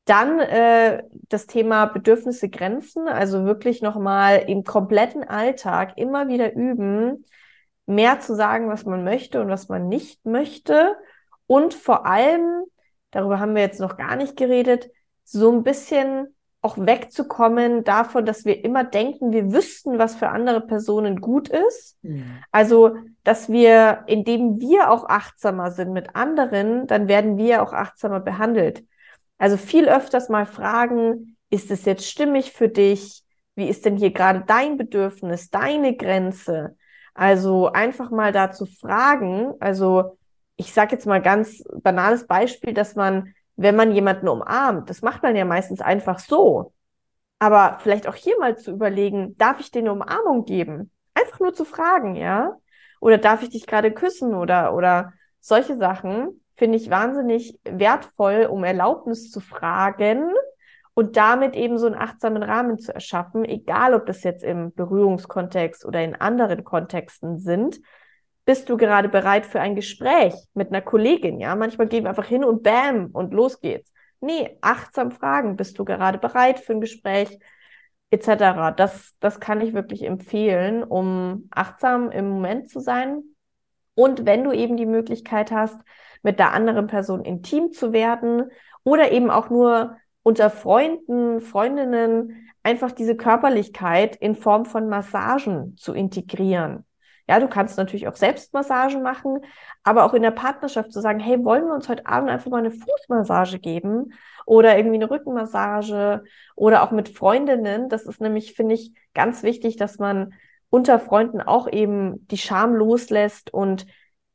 [0.04, 7.24] Dann äh, das Thema Bedürfnisse, Grenzen, also wirklich nochmal im kompletten Alltag immer wieder üben,
[7.86, 10.96] mehr zu sagen, was man möchte und was man nicht möchte.
[11.46, 12.64] Und vor allem,
[13.10, 14.90] darüber haben wir jetzt noch gar nicht geredet,
[15.24, 16.33] so ein bisschen
[16.64, 21.98] auch wegzukommen davon, dass wir immer denken, wir wüssten, was für andere Personen gut ist.
[22.02, 22.38] Mhm.
[22.50, 28.20] Also, dass wir, indem wir auch achtsamer sind mit anderen, dann werden wir auch achtsamer
[28.20, 28.82] behandelt.
[29.36, 33.22] Also viel öfters mal fragen, ist es jetzt stimmig für dich?
[33.56, 36.76] Wie ist denn hier gerade dein Bedürfnis, deine Grenze?
[37.12, 39.52] Also einfach mal dazu fragen.
[39.60, 40.16] Also
[40.56, 45.22] ich sage jetzt mal ganz banales Beispiel, dass man wenn man jemanden umarmt, das macht
[45.22, 46.72] man ja meistens einfach so.
[47.38, 50.90] Aber vielleicht auch hier mal zu überlegen, darf ich dir eine Umarmung geben?
[51.14, 52.56] Einfach nur zu fragen, ja?
[53.00, 58.64] Oder darf ich dich gerade küssen oder, oder solche Sachen finde ich wahnsinnig wertvoll, um
[58.64, 60.32] Erlaubnis zu fragen
[60.94, 65.84] und damit eben so einen achtsamen Rahmen zu erschaffen, egal ob das jetzt im Berührungskontext
[65.84, 67.80] oder in anderen Kontexten sind,
[68.44, 71.40] bist du gerade bereit für ein Gespräch mit einer Kollegin?
[71.40, 73.92] Ja, manchmal gehen wir einfach hin und bam und los geht's.
[74.20, 77.38] Nee, achtsam fragen, bist du gerade bereit für ein Gespräch
[78.10, 78.72] etc.
[78.76, 83.22] Das, das kann ich wirklich empfehlen, um achtsam im Moment zu sein.
[83.94, 85.80] Und wenn du eben die Möglichkeit hast,
[86.22, 88.50] mit der anderen Person intim zu werden
[88.82, 95.92] oder eben auch nur unter Freunden, Freundinnen einfach diese Körperlichkeit in Form von Massagen zu
[95.92, 96.84] integrieren.
[97.26, 99.38] Ja, du kannst natürlich auch Selbstmassagen machen,
[99.82, 102.58] aber auch in der Partnerschaft zu sagen, hey, wollen wir uns heute Abend einfach mal
[102.58, 104.12] eine Fußmassage geben
[104.44, 107.88] oder irgendwie eine Rückenmassage oder auch mit Freundinnen.
[107.88, 110.34] Das ist nämlich, finde ich, ganz wichtig, dass man
[110.68, 113.86] unter Freunden auch eben die Scham loslässt und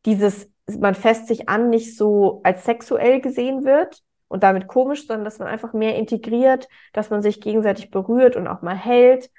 [0.06, 5.26] dieses, man fässt sich an, nicht so als sexuell gesehen wird und damit komisch, sondern
[5.26, 9.30] dass man einfach mehr integriert, dass man sich gegenseitig berührt und auch mal hält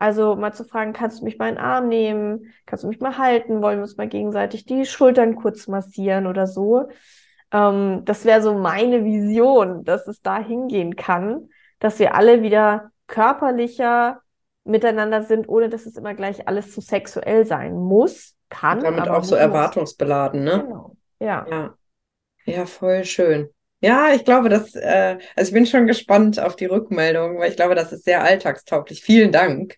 [0.00, 2.54] also mal zu fragen, kannst du mich mal in den Arm nehmen?
[2.64, 3.60] Kannst du mich mal halten?
[3.60, 6.88] Wollen wir uns mal gegenseitig die Schultern kurz massieren oder so?
[7.52, 12.92] Ähm, das wäre so meine Vision, dass es da hingehen kann, dass wir alle wieder
[13.08, 14.22] körperlicher
[14.64, 18.78] miteinander sind, ohne dass es immer gleich alles zu sexuell sein muss, kann.
[18.78, 19.42] Und damit auch so muss.
[19.42, 20.64] erwartungsbeladen, ne?
[20.64, 20.96] Genau.
[21.18, 21.46] Ja.
[21.50, 21.74] ja.
[22.46, 23.50] Ja, voll schön.
[23.82, 27.56] Ja, ich glaube, dass, äh, also ich bin schon gespannt auf die Rückmeldung, weil ich
[27.56, 29.02] glaube, das ist sehr alltagstauglich.
[29.02, 29.76] Vielen Dank.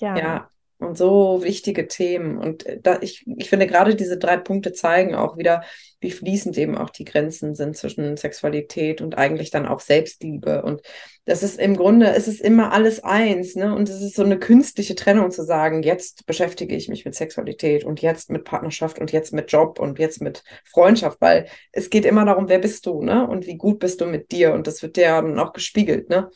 [0.00, 0.16] Ja.
[0.16, 0.50] ja.
[0.78, 2.38] Und so wichtige Themen.
[2.38, 5.62] Und äh, da, ich, ich finde, gerade diese drei Punkte zeigen auch wieder,
[6.00, 10.62] wie fließend eben auch die Grenzen sind zwischen Sexualität und eigentlich dann auch Selbstliebe.
[10.62, 10.80] Und
[11.26, 13.74] das ist im Grunde, es ist immer alles eins, ne?
[13.74, 17.84] Und es ist so eine künstliche Trennung zu sagen, jetzt beschäftige ich mich mit Sexualität
[17.84, 22.06] und jetzt mit Partnerschaft und jetzt mit Job und jetzt mit Freundschaft, weil es geht
[22.06, 23.28] immer darum, wer bist du, ne?
[23.28, 24.54] Und wie gut bist du mit dir?
[24.54, 26.30] Und das wird dir dann auch gespiegelt, ne?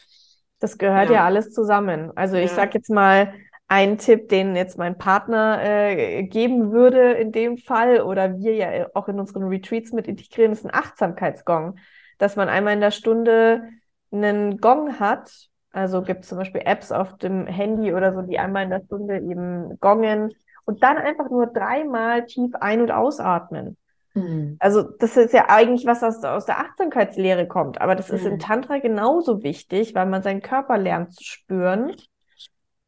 [0.61, 2.13] Das gehört ja, ja alles zusammen.
[2.15, 2.57] Also ich ja.
[2.57, 3.33] sag jetzt mal,
[3.69, 8.87] ein Tipp, den jetzt mein Partner äh, geben würde in dem Fall oder wir ja
[8.95, 11.79] auch in unseren Retreats mit integrieren, ist ein Achtsamkeitsgong,
[12.19, 13.69] dass man einmal in der Stunde
[14.13, 15.49] einen Gong hat.
[15.73, 18.83] Also gibt es zum Beispiel Apps auf dem Handy oder so, die einmal in der
[18.85, 20.33] Stunde eben gongen
[20.67, 23.77] und dann einfach nur dreimal tief ein- und ausatmen.
[24.13, 24.57] Mhm.
[24.61, 28.17] Also das ist ja eigentlich was aus, aus der Achtsamkeitslehre kommt, aber das mhm.
[28.17, 31.93] ist im Tantra genauso wichtig, weil man seinen Körper lernt zu spüren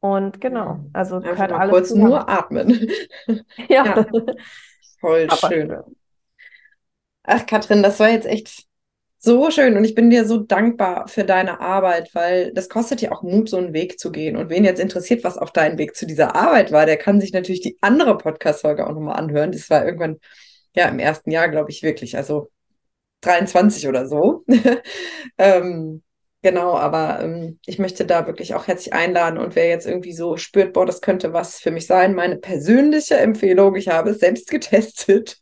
[0.00, 2.08] und genau, also Einfach gehört alles kurz zusammen.
[2.08, 2.90] nur atmen.
[3.68, 3.84] ja.
[3.84, 4.06] ja.
[5.00, 5.76] Voll Aber schön.
[7.24, 8.66] Ach, Katrin, das war jetzt echt
[9.18, 13.10] so schön und ich bin dir so dankbar für deine Arbeit, weil das kostet ja
[13.10, 14.36] auch Mut, so einen Weg zu gehen.
[14.36, 17.32] Und wen jetzt interessiert, was auf deinem Weg zu dieser Arbeit war, der kann sich
[17.32, 19.50] natürlich die andere Podcast-Folge auch nochmal anhören.
[19.50, 20.18] Das war irgendwann,
[20.74, 22.50] ja, im ersten Jahr, glaube ich, wirklich, also
[23.22, 24.44] 23 oder so.
[25.38, 26.02] ähm,
[26.42, 30.36] Genau, aber ähm, ich möchte da wirklich auch herzlich einladen und wer jetzt irgendwie so
[30.36, 34.50] spürt, boah, das könnte was für mich sein, meine persönliche Empfehlung, ich habe es selbst
[34.50, 35.38] getestet.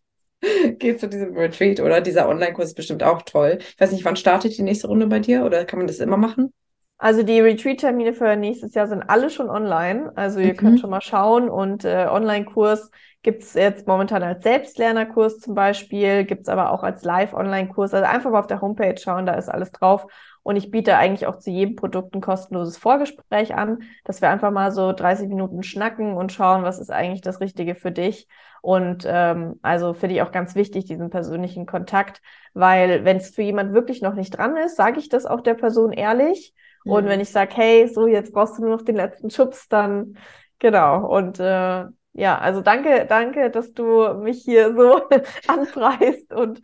[0.78, 3.58] Geht zu diesem Retreat oder dieser Online-Kurs ist bestimmt auch toll.
[3.60, 6.18] Ich weiß nicht, wann startet die nächste Runde bei dir oder kann man das immer
[6.18, 6.52] machen?
[6.98, 10.12] Also die Retreat-Termine für nächstes Jahr sind alle schon online.
[10.16, 10.56] Also ihr mhm.
[10.56, 12.90] könnt schon mal schauen und äh, Online-Kurs
[13.22, 17.94] gibt es jetzt momentan als Selbstlernerkurs zum Beispiel, gibt es aber auch als Live-Online-Kurs.
[17.94, 20.06] Also einfach mal auf der Homepage schauen, da ist alles drauf.
[20.44, 24.50] Und ich biete eigentlich auch zu jedem Produkt ein kostenloses Vorgespräch an, dass wir einfach
[24.50, 28.28] mal so 30 Minuten schnacken und schauen, was ist eigentlich das Richtige für dich.
[28.60, 32.20] Und ähm, also finde ich auch ganz wichtig, diesen persönlichen Kontakt,
[32.52, 35.54] weil wenn es für jemand wirklich noch nicht dran ist, sage ich das auch der
[35.54, 36.54] Person ehrlich.
[36.84, 36.92] Mhm.
[36.92, 40.18] Und wenn ich sage, hey, so jetzt brauchst du nur noch den letzten Schubs, dann
[40.58, 41.06] genau.
[41.06, 45.00] Und äh, ja, also danke, danke, dass du mich hier so
[45.48, 46.60] anpreist und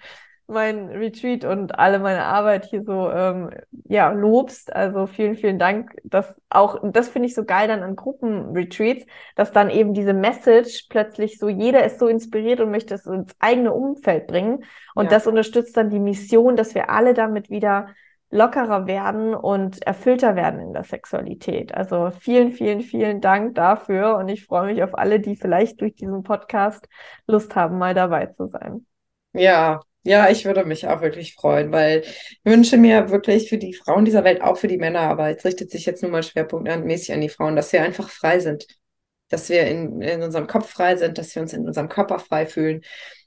[0.50, 3.50] mein Retreat und alle meine Arbeit hier so ähm,
[3.84, 4.74] ja lobst.
[4.74, 5.96] Also vielen, vielen Dank.
[6.04, 10.86] Das auch, das finde ich so geil dann an Gruppenretreats, dass dann eben diese Message
[10.90, 14.64] plötzlich so jeder ist so inspiriert und möchte es ins eigene Umfeld bringen.
[14.94, 15.10] Und ja.
[15.10, 17.88] das unterstützt dann die Mission, dass wir alle damit wieder
[18.30, 21.74] lockerer werden und erfüllter werden in der Sexualität.
[21.74, 25.94] Also vielen, vielen, vielen Dank dafür und ich freue mich auf alle, die vielleicht durch
[25.94, 26.88] diesen Podcast
[27.26, 28.86] Lust haben, mal dabei zu sein.
[29.32, 33.74] Ja, ja, ich würde mich auch wirklich freuen, weil ich wünsche mir wirklich für die
[33.74, 37.12] Frauen dieser Welt, auch für die Männer, aber es richtet sich jetzt nur mal schwerpunktmäßig
[37.12, 38.66] an die Frauen, dass wir einfach frei sind,
[39.28, 42.46] dass wir in, in unserem Kopf frei sind, dass wir uns in unserem Körper frei
[42.46, 42.82] fühlen.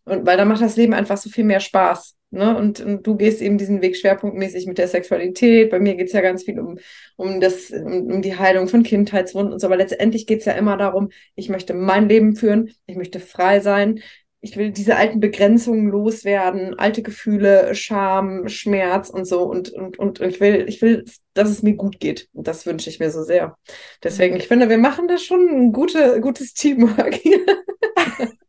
[0.06, 2.16] Und weil dann macht das Leben einfach so viel mehr Spaß.
[2.32, 2.58] Ne?
[2.58, 5.70] Und, und, du gehst eben diesen Weg schwerpunktmäßig mit der Sexualität.
[5.70, 6.80] Bei mir geht es ja ganz viel um,
[7.16, 9.68] um, das, um, um die Heilung von Kindheitswunden und so.
[9.68, 13.60] Aber letztendlich geht es ja immer darum, ich möchte mein Leben führen, ich möchte frei
[13.60, 14.02] sein,
[14.44, 19.44] ich will diese alten Begrenzungen loswerden, alte Gefühle, Scham, Schmerz und so.
[19.44, 22.28] Und, und, und ich will, ich will, dass es mir gut geht.
[22.34, 23.58] Und das wünsche ich mir so sehr.
[24.04, 27.40] Deswegen, ich finde, wir machen da schon ein gute, gutes Teamwork hier.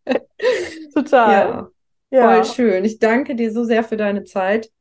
[0.95, 1.31] Total.
[1.31, 1.71] Ja.
[2.11, 2.43] Ja.
[2.43, 2.85] Voll schön.
[2.85, 4.73] Ich danke dir so sehr für deine Zeit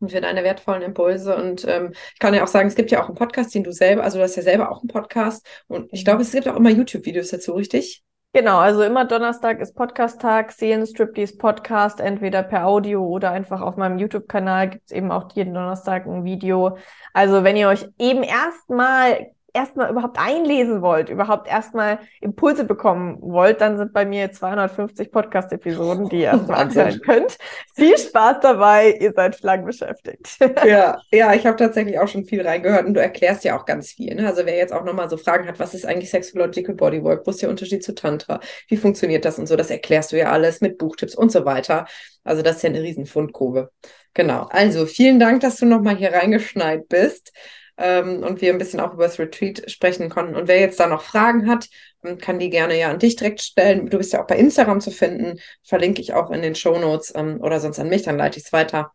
[0.00, 1.36] und für deine wertvollen Impulse.
[1.36, 3.72] Und ähm, ich kann ja auch sagen, es gibt ja auch einen Podcast, den du
[3.72, 5.46] selber, also du hast ja selber auch einen Podcast.
[5.68, 8.02] Und ich glaube, es gibt auch immer YouTube-Videos dazu, richtig?
[8.32, 13.98] Genau, also immer Donnerstag ist Podcast-Tag, Seelenstriptease Podcast, entweder per Audio oder einfach auf meinem
[13.98, 16.78] YouTube-Kanal gibt es eben auch jeden Donnerstag ein Video.
[17.12, 23.60] Also wenn ihr euch eben erstmal erstmal überhaupt einlesen wollt, überhaupt erstmal Impulse bekommen wollt,
[23.60, 27.38] dann sind bei mir 250 Podcast-Episoden, die ihr erstmal anhören könnt.
[27.74, 30.38] Viel Spaß dabei, ihr seid schlank beschäftigt.
[30.66, 33.90] ja, ja, ich habe tatsächlich auch schon viel reingehört und du erklärst ja auch ganz
[33.92, 34.14] viel.
[34.14, 34.26] Ne?
[34.26, 37.42] Also wer jetzt auch nochmal so Fragen hat, was ist eigentlich Sexological Bodywork, wo ist
[37.42, 40.78] der Unterschied zu Tantra, wie funktioniert das und so, das erklärst du ja alles mit
[40.78, 41.86] Buchtipps und so weiter.
[42.24, 43.70] Also das ist ja eine riesen Fundgrube.
[44.14, 44.46] Genau.
[44.50, 47.32] Also vielen Dank, dass du nochmal hier reingeschneit bist
[47.80, 50.36] ähm, und wir ein bisschen auch über das Retreat sprechen konnten.
[50.36, 51.68] Und wer jetzt da noch Fragen hat,
[52.04, 53.88] ähm, kann die gerne ja an dich direkt stellen.
[53.88, 57.12] Du bist ja auch bei Instagram zu finden, verlinke ich auch in den Show Notes
[57.16, 58.92] ähm, oder sonst an mich, dann leite ich es weiter.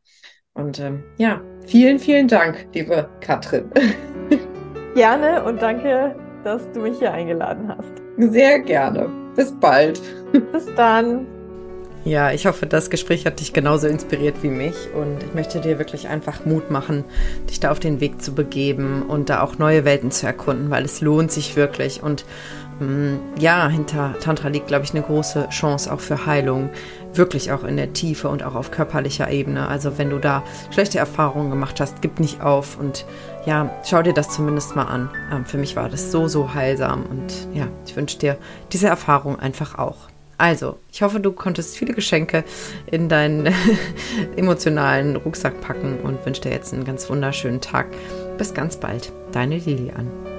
[0.54, 3.70] Und ähm, ja, vielen, vielen Dank, liebe Katrin.
[4.96, 6.16] Gerne und danke,
[6.46, 7.92] dass du mich hier eingeladen hast.
[8.32, 9.10] Sehr gerne.
[9.36, 10.02] Bis bald.
[10.54, 11.35] Bis dann.
[12.06, 15.80] Ja, ich hoffe, das Gespräch hat dich genauso inspiriert wie mich und ich möchte dir
[15.80, 17.04] wirklich einfach Mut machen,
[17.50, 20.86] dich da auf den Weg zu begeben und da auch neue Welten zu erkunden, weil
[20.86, 22.24] es lohnt sich wirklich und
[22.80, 26.70] mm, ja, hinter Tantra liegt, glaube ich, eine große Chance auch für Heilung,
[27.12, 29.68] wirklich auch in der Tiefe und auch auf körperlicher Ebene.
[29.68, 33.04] Also wenn du da schlechte Erfahrungen gemacht hast, gib nicht auf und
[33.48, 35.10] ja, schau dir das zumindest mal an.
[35.34, 38.38] Ähm, für mich war das so, so heilsam und ja, ich wünsche dir
[38.72, 39.96] diese Erfahrung einfach auch.
[40.38, 42.44] Also, ich hoffe, du konntest viele Geschenke
[42.92, 43.54] in deinen
[44.36, 47.88] emotionalen Rucksack packen und wünsche dir jetzt einen ganz wunderschönen Tag.
[48.38, 50.35] Bis ganz bald, deine Lilian.